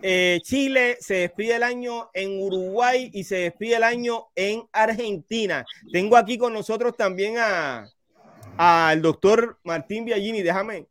[0.02, 5.66] eh, Chile, se despide el año en Uruguay y se despide el año en Argentina.
[5.92, 7.88] Tengo aquí con nosotros también a
[8.58, 10.42] al doctor Martín Biagini.
[10.42, 10.88] Déjame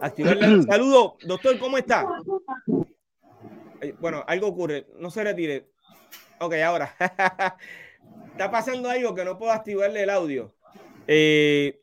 [0.00, 0.62] activarle.
[0.68, 2.06] Saludo, doctor, ¿cómo está?
[4.00, 5.68] Bueno, algo ocurre, no se retire.
[6.40, 6.94] Ok, ahora.
[8.30, 10.54] Está pasando algo que no puedo activarle el audio.
[11.06, 11.80] Eh,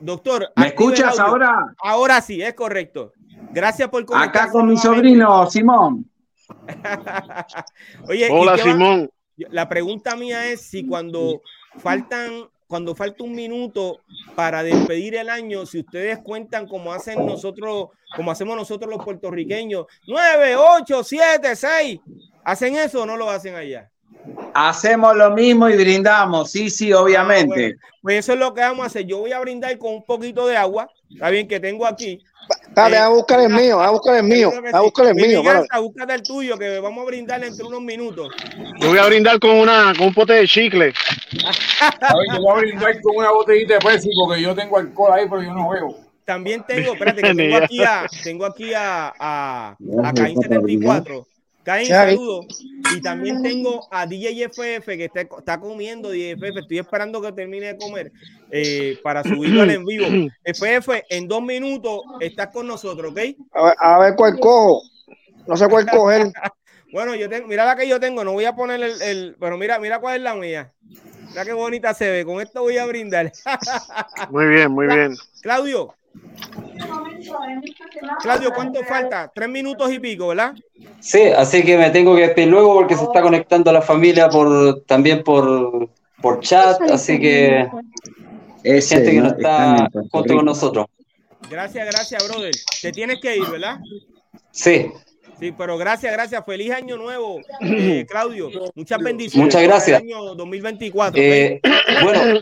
[0.00, 0.50] doctor.
[0.56, 1.74] ¿Me escuchas ahora?
[1.82, 3.12] Ahora sí, es correcto.
[3.52, 6.08] Gracias por Acá con mi sobrino, Simón.
[8.08, 9.10] Oye, ¿y Hola, va- Simón.
[9.36, 11.40] La pregunta mía es si cuando
[11.78, 14.00] faltan, cuando falta un minuto
[14.34, 19.86] para despedir el año, si ustedes cuentan como hacen nosotros, como hacemos nosotros los puertorriqueños,
[20.06, 22.00] 9, 8, 7, 6,
[22.44, 23.90] ¿hacen eso o no lo hacen allá?
[24.54, 27.76] Hacemos lo mismo y brindamos, sí, sí, obviamente.
[28.02, 29.06] Pues eso es lo que vamos a hacer.
[29.06, 32.22] Yo voy a brindar con un poquito de agua, está bien que tengo aquí.
[32.70, 35.42] Dale, a buscar el mío, a buscar el mío, a buscar el mío.
[35.70, 38.28] A buscar el tuyo, que vamos a brindar entre unos minutos.
[38.80, 40.92] Yo voy a brindar con, una, con un pote de chicle.
[41.32, 45.42] yo voy a brindar con una botellita de Pepsi porque yo tengo alcohol ahí, pero
[45.42, 45.96] yo no veo.
[46.24, 51.26] También tengo, espérate, que tengo aquí a, tengo aquí a, a, a Caín 74
[51.62, 52.46] Caín, saludo.
[52.96, 56.10] Y también tengo a DJ FF que está, está comiendo.
[56.10, 58.12] DJ FF, estoy esperando que termine de comer
[58.50, 60.06] eh, para subirlo al en vivo.
[60.44, 63.20] FF, en dos minutos estás con nosotros, ¿ok?
[63.78, 64.82] A ver, cuál cojo.
[65.46, 66.32] No sé cuál coger.
[66.92, 69.58] bueno, yo tengo, mira la que yo tengo, no voy a poner el, el, pero
[69.58, 70.72] mira, mira cuál es la mía.
[71.28, 72.24] Mira qué bonita se ve.
[72.24, 73.32] Con esto voy a brindar.
[74.30, 75.14] muy bien, muy bien.
[75.42, 75.94] Claudio,
[78.22, 79.30] Claudio, ¿cuánto falta?
[79.34, 80.54] Tres minutos y pico, ¿verdad?
[81.00, 84.82] Sí, así que me tengo que despedir luego porque se está conectando la familia por
[84.84, 85.88] también por,
[86.20, 87.68] por chat, así que
[88.62, 90.86] es gente que no está junto con nosotros.
[91.50, 92.54] Gracias, gracias, brother.
[92.80, 93.78] Te tienes que ir, ¿verdad?
[94.50, 94.90] Sí.
[95.40, 96.44] Sí, pero gracias, gracias.
[96.44, 98.50] Feliz año nuevo, eh, Claudio.
[98.74, 99.46] Muchas bendiciones.
[99.46, 100.02] Muchas gracias.
[100.02, 101.18] año 2024.
[101.18, 101.62] Eh,
[102.02, 102.40] bueno,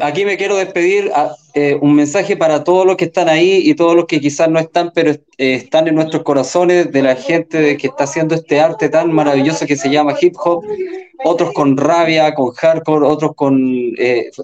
[0.00, 1.10] aquí me quiero despedir.
[1.12, 4.48] A, eh, un mensaje para todos los que están ahí y todos los que quizás
[4.48, 8.90] no están, pero están en nuestros corazones, de la gente que está haciendo este arte
[8.90, 10.62] tan maravilloso que se llama hip hop.
[11.24, 13.58] Otros con rabia, con hardcore, otros con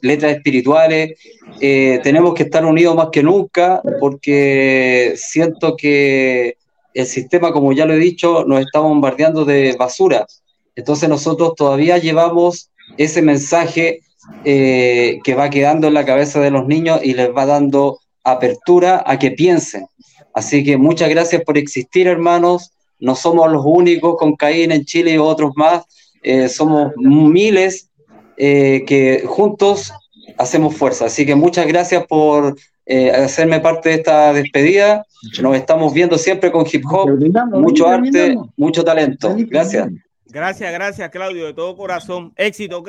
[0.01, 1.19] letras espirituales.
[1.61, 6.57] tenemos que estar unidos más que nunca porque siento que
[6.95, 10.27] el sistema, como ya lo he dicho, nos está bombardeando de basura.
[10.75, 14.01] Entonces nosotros todavía llevamos ese mensaje
[14.45, 19.03] eh, que va quedando en la cabeza de los niños y les va dando apertura
[19.07, 19.87] a que piensen.
[20.35, 22.73] Así que muchas gracias por existir, hermanos.
[22.99, 25.85] No somos los únicos con Caín en Chile y otros más.
[26.23, 27.91] Eh, somos miles
[28.37, 29.93] eh, que juntos
[30.39, 31.07] hacemos fuerza.
[31.07, 32.57] Así que muchas gracias por
[32.87, 35.07] hacerme parte de esta despedida
[35.41, 37.11] nos estamos viendo siempre con hip hop,
[37.53, 39.35] mucho arte, mucho talento.
[39.37, 39.89] Gracias.
[40.27, 42.33] Gracias, gracias, Claudio, de todo corazón.
[42.37, 42.89] Éxito, ¿ok?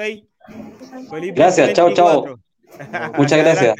[1.35, 2.39] gracias, chao, chao.
[3.17, 3.75] Muchas gracias.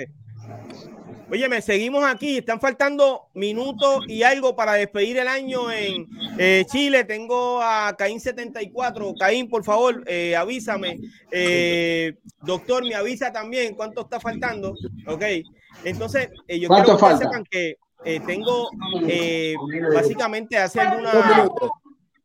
[1.34, 2.38] Oye, me seguimos aquí.
[2.38, 6.08] Están faltando minutos y algo para despedir el año en
[6.38, 7.06] eh, Chile.
[7.06, 9.16] Tengo a Caín 74.
[9.18, 11.00] Caín, por favor, eh, avísame.
[11.32, 12.14] Eh,
[12.44, 14.76] doctor, me avisa también cuánto está faltando.
[15.08, 15.24] Ok.
[15.84, 18.70] Entonces, yo quiero que sepan que eh, tengo
[19.08, 19.56] eh,
[19.92, 21.50] básicamente hace alguna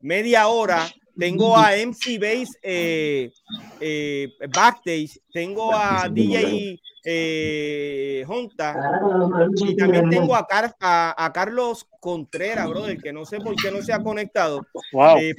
[0.03, 0.87] media hora
[1.19, 3.31] tengo a MC Base eh,
[4.55, 8.77] backstage, tengo a DJ eh, Honta
[9.57, 10.47] y también tengo a,
[10.81, 14.67] a, Carlos Contreras, brother, que no sé por qué no se ha conectado,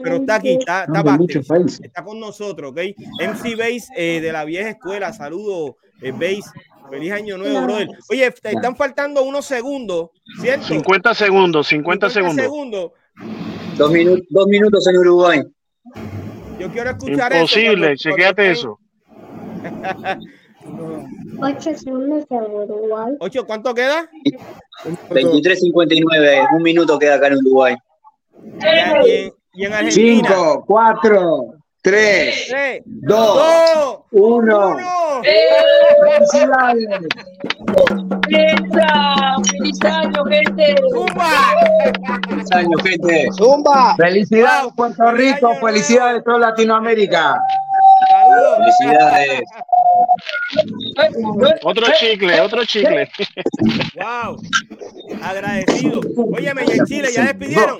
[0.04, 2.80] pero está aquí, está, está, backstage, está con nosotros, ¿ok?
[3.20, 6.50] MC Base de la vieja escuela, saludo, Base.
[6.90, 7.88] Feliz año nuevo, brother.
[8.10, 10.10] Oye, te están faltando unos segundos,
[10.42, 10.66] ¿cierto?
[10.66, 12.92] 50 segundos, 50, segundos.
[13.78, 15.44] Dos, minutos, dos minutos en Uruguay.
[16.60, 18.10] Yo quiero escuchar Imposible, eso.
[18.10, 18.80] chequéate eso.
[21.42, 23.16] Ocho segundos en Uruguay.
[23.20, 23.46] ¿Ocho?
[23.46, 24.10] ¿Cuánto queda?
[25.10, 27.76] 23.59, un minuto queda acá en Uruguay.
[29.06, 30.28] Y, en Argentina.
[30.30, 32.54] Cinco, cuatro, 3,
[32.86, 34.78] 2, 1.
[36.04, 36.88] ¡Felicidades!
[39.50, 40.76] ¡Feliz año, gente!
[40.92, 41.32] ¡Zumba!
[42.28, 43.30] ¡Feliz año, gente!
[43.38, 43.96] ¡Zumba!
[43.96, 45.56] ¡Felicidades, Puerto Rico!
[45.62, 47.42] ¡Felicidades, toda Latinoamérica!
[48.58, 49.42] ¡Felicidades!
[51.64, 53.10] Otro chicle, otro chicle.
[53.96, 54.38] Wow,
[55.22, 56.02] agradecido.
[56.16, 57.78] Óyeme, y en Chile ya despidieron.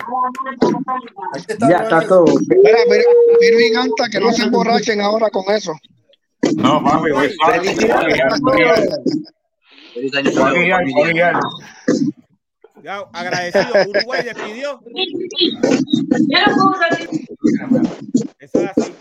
[1.70, 2.26] Ya está todo.
[2.26, 3.04] Mira, mira,
[3.40, 5.74] mira y canta que no se emborrachen ahora con eso.
[6.56, 7.78] No, mami, felicidades.
[12.84, 13.90] Ya, agradecido.
[13.90, 14.80] Uruguay despidió.
[18.40, 18.94] Eso es así.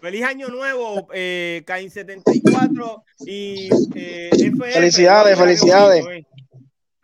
[0.00, 4.30] Feliz año nuevo, eh, Cain 74 y eh,
[4.72, 6.04] Felicidades, felicidades.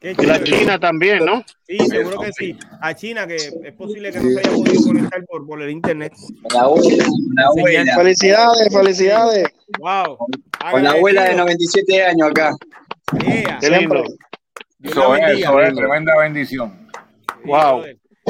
[0.01, 1.45] Y la China también, ¿no?
[1.67, 2.57] Sí, seguro que sí.
[2.81, 6.13] A China, que es posible que no se haya podido conectar por, por el internet.
[6.53, 7.97] La abuela, la abuela.
[7.97, 9.49] Felicidades, felicidades.
[9.79, 10.19] Wow.
[10.71, 12.57] Con la abuela de 97 años acá.
[13.21, 13.59] Yeah.
[13.61, 14.05] Qué lindo.
[14.83, 16.89] Eso es, eso es tremenda bendición.
[17.45, 17.85] Wow.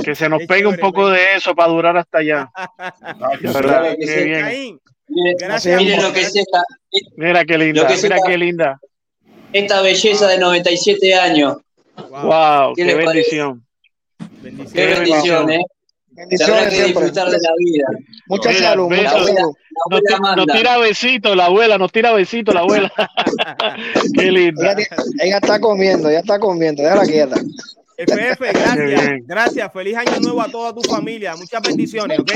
[0.04, 2.50] Que se nos pegue un poco de eso para durar hasta allá.
[3.40, 4.80] qué bien.
[5.08, 6.62] Miren lo que es esta.
[7.16, 8.80] Mira qué linda, mira qué linda.
[9.52, 11.58] Esta belleza de 97 años.
[12.08, 13.62] Wow, qué, bendición.
[14.40, 14.72] bendición.
[14.72, 15.60] Qué bendición, ¿eh?
[16.14, 17.86] Bendiciones que disfrutar de la vida.
[18.26, 19.54] Mucha Mira, salud, mucha salud.
[20.36, 22.92] Nos, tira besitos la abuela, nos tira besitos la abuela.
[24.18, 24.72] Qué linda.
[24.72, 24.86] Ella,
[25.20, 27.36] ella está comiendo, ella está comiendo, déjala quieta.
[27.96, 29.72] FF, gracias, gracias.
[29.72, 31.34] Feliz año nuevo a toda tu familia.
[31.36, 32.32] Muchas bendiciones, ¿ok?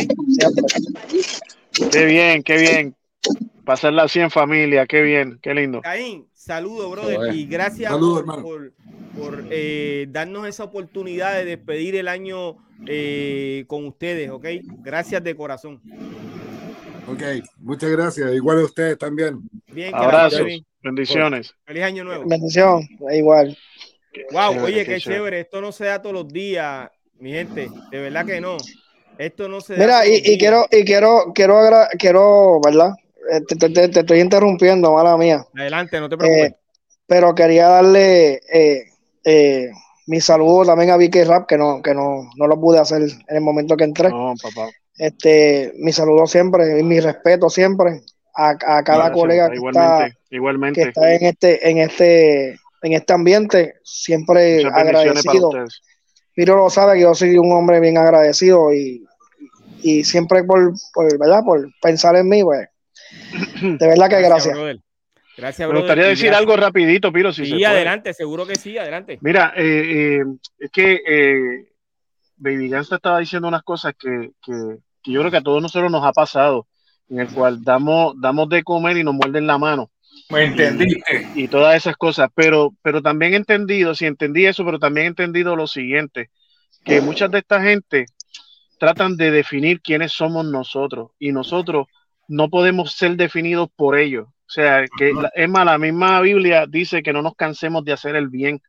[1.90, 2.94] Qué bien, qué bien.
[3.64, 5.80] Pasarla así en familia, qué bien, qué lindo.
[5.82, 8.72] Caín, saludo, brother, y gracias Saludos, por, por-
[9.18, 14.46] por, eh, darnos esa oportunidad de despedir el año eh, con ustedes, ¿ok?
[14.84, 15.80] Gracias de corazón.
[17.08, 17.22] Ok,
[17.58, 18.32] muchas gracias.
[18.34, 19.40] Igual a ustedes también.
[19.72, 20.46] Bien, Abrazos,
[20.82, 21.54] bendiciones.
[21.64, 22.24] Feliz año nuevo.
[22.26, 22.82] Bendición,
[23.12, 23.56] igual.
[24.32, 25.18] Wow, Chévere, oye, qué qué chévere.
[25.18, 25.40] chévere.
[25.40, 26.88] Esto no se da todos los días,
[27.20, 27.70] mi gente.
[27.90, 28.56] De verdad que no.
[29.18, 29.80] Esto no se da.
[29.80, 32.90] Mira, todos y, y quiero, y quiero, quiero, agra- quiero, ¿verdad?
[33.32, 35.44] Eh, Te, te- te- te estoy interrumpiendo, mala mía.
[35.54, 36.50] Adelante, no te preocupes.
[36.50, 36.56] Eh,
[37.06, 38.84] pero quería darle eh,
[39.24, 39.68] eh,
[40.06, 43.36] mi saludo también a Vicky Rap, que no, que no, no lo pude hacer en
[43.36, 44.08] el momento que entré.
[44.10, 44.70] No, papá.
[44.98, 48.00] Este, mi saludo siempre y mi respeto siempre
[48.34, 50.88] a, a cada Gracias, colega que igualmente, está, que igualmente.
[50.88, 52.56] está en este, en este,
[52.86, 55.48] en este ambiente, siempre Muchas agradecido.
[55.48, 55.82] ustedes.
[56.34, 59.04] Piro lo sabe que yo soy un hombre bien agradecido y,
[59.82, 61.42] y siempre por, por, ¿verdad?
[61.44, 62.68] por pensar en mí, pues,
[63.62, 64.56] de verdad que gracias.
[65.36, 66.40] Gracias, Me gustaría decir gracias.
[66.40, 67.66] algo rapidito, Piro, si Sí, se puede.
[67.66, 69.18] adelante, seguro que sí, adelante.
[69.20, 70.24] Mira, eh, eh,
[70.58, 71.68] es que eh,
[72.36, 74.52] Baby Gangsta estaba diciendo unas cosas que, que,
[75.02, 76.66] que yo creo que a todos nosotros nos ha pasado,
[77.10, 79.90] en el cual damos, damos de comer y nos muerden la mano.
[80.28, 81.28] ¿Me entendiste?
[81.34, 85.06] Y, y todas esas cosas, pero, pero también he entendido, sí entendí eso, pero también
[85.06, 86.30] he entendido lo siguiente,
[86.84, 88.06] que muchas de esta gente
[88.78, 91.86] tratan de definir quiénes somos nosotros y nosotros
[92.28, 94.26] no podemos ser definidos por ellos.
[94.28, 98.14] O sea, que es más, la misma Biblia dice que no nos cansemos de hacer
[98.14, 98.60] el bien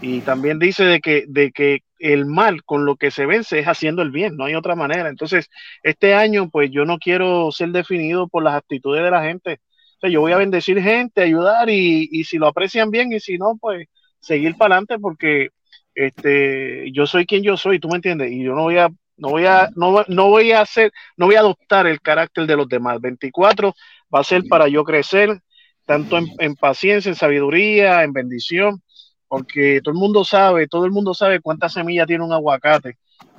[0.00, 3.66] y también dice de que, de que el mal con lo que se vence es
[3.66, 5.08] haciendo el bien, no hay otra manera.
[5.08, 5.48] Entonces,
[5.82, 9.60] este año, pues yo no quiero ser definido por las actitudes de la gente.
[9.96, 13.20] O sea, yo voy a bendecir gente, ayudar y, y si lo aprecian bien y
[13.20, 13.88] si no, pues
[14.20, 15.50] seguir para adelante porque
[15.94, 19.30] este, yo soy quien yo soy, tú me entiendes, y yo no voy a, no
[19.30, 22.68] voy a, no, no voy a hacer, no voy a adoptar el carácter de los
[22.68, 23.00] demás.
[23.00, 23.74] 24
[24.14, 25.40] va a ser para yo crecer,
[25.86, 28.82] tanto en, en paciencia, en sabiduría, en bendición,
[29.26, 32.98] porque todo el mundo sabe, todo el mundo sabe cuántas semillas tiene un aguacate,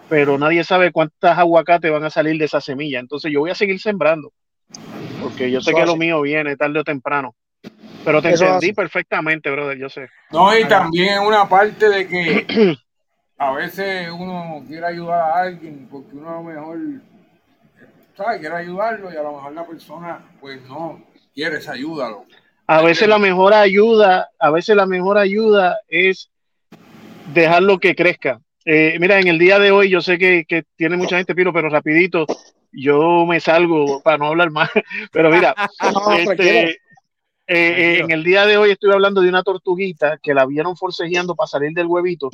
[0.09, 2.99] pero nadie sabe cuántas aguacates van a salir de esa semilla.
[2.99, 4.33] Entonces yo voy a seguir sembrando,
[5.27, 7.35] porque yo sé que lo mío viene tarde o temprano.
[8.05, 10.07] Pero te Eso entendí perfectamente, brother, yo sé.
[10.31, 12.77] No, y también es una parte de que
[13.37, 16.77] a veces uno quiere ayudar a alguien porque uno a lo mejor,
[18.15, 18.39] ¿sabes?
[18.39, 21.03] Quiere ayudarlo y a lo mejor la persona, pues no
[21.33, 22.09] quiere esa ayuda.
[22.09, 22.27] loco.
[22.67, 26.29] A veces la mejor ayuda, a veces la mejor ayuda es
[27.33, 28.39] dejarlo que crezca.
[28.63, 31.51] Eh, mira, en el día de hoy yo sé que, que tiene mucha gente, Piro,
[31.53, 32.25] pero rapidito,
[32.71, 34.69] yo me salgo para no hablar más.
[35.11, 35.55] Pero mira,
[35.93, 36.77] No, este, eh,
[37.47, 41.35] eh, en el día de hoy estoy hablando de una tortuguita que la vieron forcejeando
[41.35, 42.29] para salir del huevito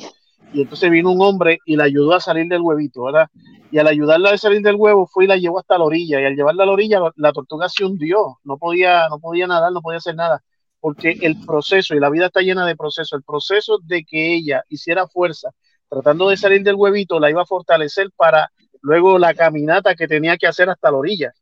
[0.52, 3.28] y entonces vino un hombre y la ayudó a salir del huevito, ¿verdad?
[3.70, 6.24] Y al ayudarla a salir del huevo fue y la llevó hasta la orilla y
[6.24, 9.80] al llevarla a la orilla la tortuga se hundió, no podía, no podía nadar, no
[9.82, 10.42] podía hacer nada,
[10.80, 14.62] porque el proceso y la vida está llena de procesos, el proceso de que ella
[14.68, 15.50] hiciera fuerza
[15.88, 18.50] tratando de salir del huevito la iba a fortalecer para
[18.84, 21.32] luego la caminata que tenía que hacer hasta la orilla.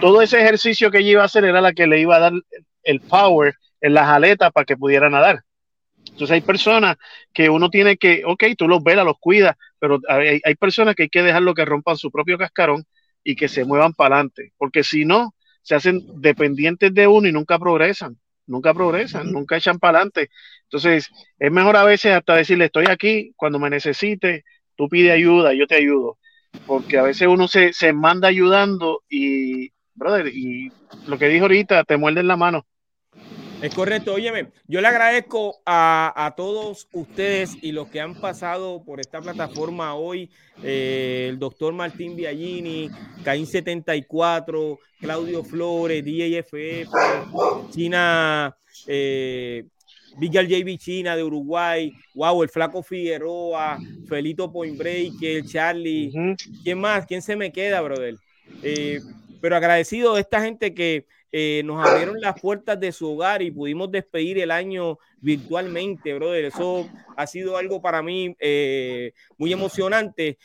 [0.00, 2.32] Todo ese ejercicio que ella iba a hacer era la que le iba a dar
[2.82, 5.42] el power en las aletas para que pudiera nadar.
[6.04, 6.96] Entonces hay personas
[7.32, 11.04] que uno tiene que, ok, tú los velas, los cuidas, pero hay, hay personas que
[11.04, 12.84] hay que dejarlo que rompan su propio cascarón
[13.22, 17.32] y que se muevan para adelante, porque si no, se hacen dependientes de uno y
[17.32, 18.18] nunca progresan,
[18.48, 20.30] nunca progresan, nunca echan para adelante.
[20.64, 21.08] Entonces
[21.38, 25.68] es mejor a veces hasta decirle, estoy aquí, cuando me necesite, tú pide ayuda, yo
[25.68, 26.18] te ayudo,
[26.66, 30.70] porque a veces uno se, se manda ayudando y, brother, y
[31.06, 32.66] lo que dijo ahorita, te muerden la mano.
[33.62, 38.82] Es correcto, óyeme, yo le agradezco a, a todos ustedes y los que han pasado
[38.84, 40.28] por esta plataforma hoy,
[40.64, 42.90] eh, el doctor Martín Biagini,
[43.22, 46.90] Caín 74, Claudio Flores, DJFF,
[47.70, 48.56] China,
[48.88, 49.64] eh,
[50.18, 56.12] Big JB China de Uruguay, wow, el Flaco Figueroa, Felito Point Breaker, Charlie,
[56.62, 57.06] ¿quién más?
[57.06, 58.16] ¿Quién se me queda, brother?
[58.62, 59.00] Eh,
[59.40, 63.50] pero agradecido de esta gente que eh, nos abrieron las puertas de su hogar y
[63.50, 66.44] pudimos despedir el año virtualmente, brother.
[66.44, 70.38] Eso ha sido algo para mí eh, muy emocionante.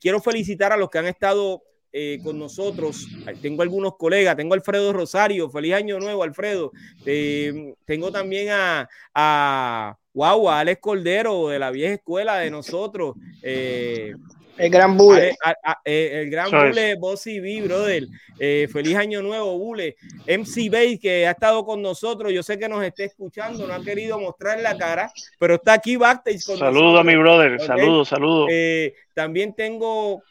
[0.00, 1.62] Quiero felicitar a los que han estado
[1.92, 3.06] eh, con nosotros.
[3.42, 6.72] Tengo algunos colegas, tengo a Alfredo Rosario, feliz año nuevo, Alfredo.
[7.04, 13.14] Eh, tengo también a, a, wow, a Alex Cordero de la vieja escuela de nosotros.
[13.42, 14.14] Eh,
[14.56, 15.36] El gran Bule.
[15.84, 18.06] Eh, el gran Bule, Bossy B, brother.
[18.42, 19.96] Eh, feliz año nuevo, Bule.
[20.26, 22.32] MC Base, que ha estado con nosotros.
[22.32, 25.96] Yo sé que nos está escuchando, no ha querido mostrar la cara, pero está aquí
[25.96, 28.46] backstage con Saludo a mi brother, saludo, saludo.
[28.50, 30.22] Eh, también tengo,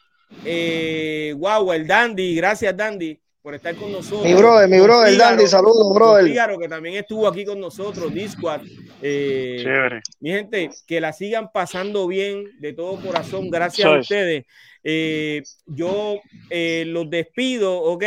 [1.36, 2.34] wow, el Dandy.
[2.34, 4.24] Gracias, Dandy por estar con nosotros.
[4.24, 6.26] Mi brother, mi brother, Dandy, saludos, brother.
[6.26, 8.62] Fígaro, que también estuvo aquí con nosotros, Discord.
[9.00, 9.64] Eh,
[10.20, 14.44] mi gente, que la sigan pasando bien de todo corazón, gracias a ustedes.
[14.84, 16.20] Eh, yo
[16.50, 18.04] eh, los despido, ¿ok?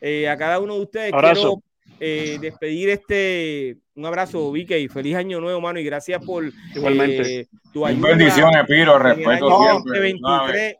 [0.00, 1.62] Eh, a cada uno de ustedes quiero
[1.98, 6.44] despedir este, un abrazo, Vicky, feliz año nuevo, mano, y gracias por
[6.74, 7.48] Igualmente.
[7.72, 8.08] tu ayuda.
[8.08, 10.00] Bendiciones, Piro, respeto siempre.
[10.00, 10.76] 23,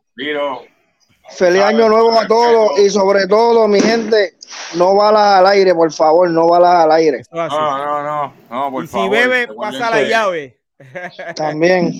[1.31, 4.35] Feliz año nuevo a todos y sobre todo, mi gente,
[4.77, 7.23] no balas al aire, por favor, no balas al aire.
[7.31, 10.59] No, no, no, no por y si bebe, pasa la llave.
[11.37, 11.93] También.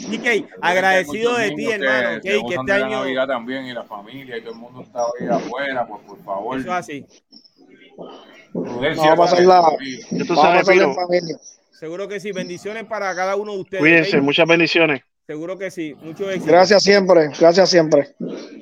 [0.61, 2.21] Agradecido de ti, hermano.
[2.21, 3.01] Que, que este año.
[3.01, 6.59] Navidad también y la familia y todo el mundo está hoy afuera, pues por favor.
[6.59, 7.07] Eso así.
[8.53, 11.37] Vamos a pasar la, vamos a familia.
[11.71, 12.33] Seguro que sí.
[12.33, 13.81] Bendiciones para cada uno de ustedes.
[13.81, 15.03] Cuídense, muchas bendiciones.
[15.27, 15.95] Seguro que sí.
[16.03, 16.53] Mucho éxito.
[16.53, 17.31] Gracias siempre.
[17.39, 18.15] Gracias siempre.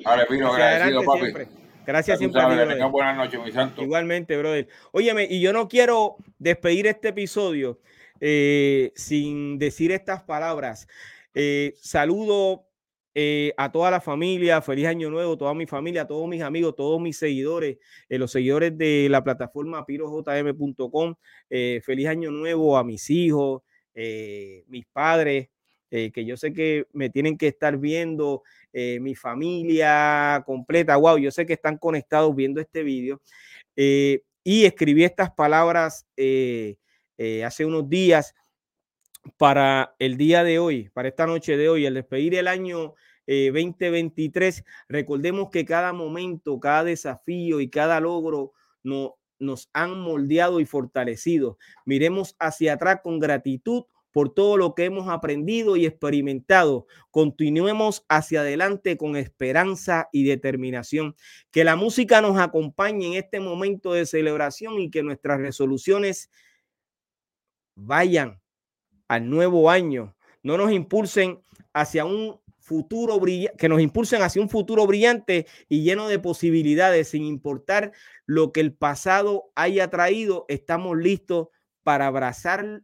[0.05, 1.19] Vale, Pino, agradecido, papi.
[1.21, 1.47] Siempre.
[1.85, 2.41] Gracias siempre.
[2.89, 3.81] buenas noches, mi santo.
[3.81, 4.67] Igualmente, brother.
[4.91, 7.79] Óyeme, y yo no quiero despedir este episodio
[8.19, 10.87] eh, sin decir estas palabras.
[11.33, 12.67] Eh, saludo
[13.15, 17.01] eh, a toda la familia, feliz año nuevo, toda mi familia, todos mis amigos, todos
[17.01, 21.15] mis seguidores, los seguidores de la plataforma pirojm.com.
[21.83, 23.63] feliz año nuevo a mis hijos,
[23.95, 25.49] mis padres,
[25.91, 31.17] eh, que yo sé que me tienen que estar viendo, eh, mi familia completa, wow,
[31.17, 33.21] yo sé que están conectados viendo este vídeo.
[33.75, 38.33] Eh, y escribí estas palabras hace unos días
[39.37, 42.95] para el día de hoy, para esta noche de hoy, al despedir el año
[43.27, 44.63] 2023.
[44.89, 51.57] Recordemos que cada momento, cada desafío y cada logro no, nos han moldeado y fortalecido.
[51.85, 56.85] Miremos hacia atrás con gratitud por todo lo que hemos aprendido y experimentado.
[57.09, 61.15] Continuemos hacia adelante con esperanza y determinación.
[61.51, 66.29] Que la música nos acompañe en este momento de celebración y que nuestras resoluciones
[67.75, 68.41] vayan
[69.07, 70.15] al nuevo año.
[70.43, 71.41] No nos impulsen
[71.73, 77.09] hacia un futuro brillante, que nos impulsen hacia un futuro brillante y lleno de posibilidades,
[77.09, 77.91] sin importar
[78.25, 81.49] lo que el pasado haya traído, estamos listos
[81.83, 82.83] para abrazar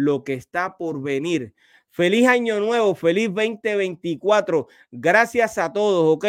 [0.00, 1.54] lo que está por venir.
[1.90, 4.68] Feliz año nuevo, feliz 2024.
[4.90, 6.24] Gracias a todos, ¿ok?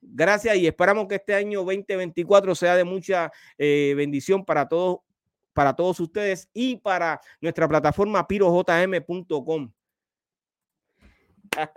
[0.00, 5.00] Gracias y esperamos que este año 2024 sea de mucha eh, bendición para todos,
[5.52, 9.70] para todos ustedes y para nuestra plataforma pirojm.com.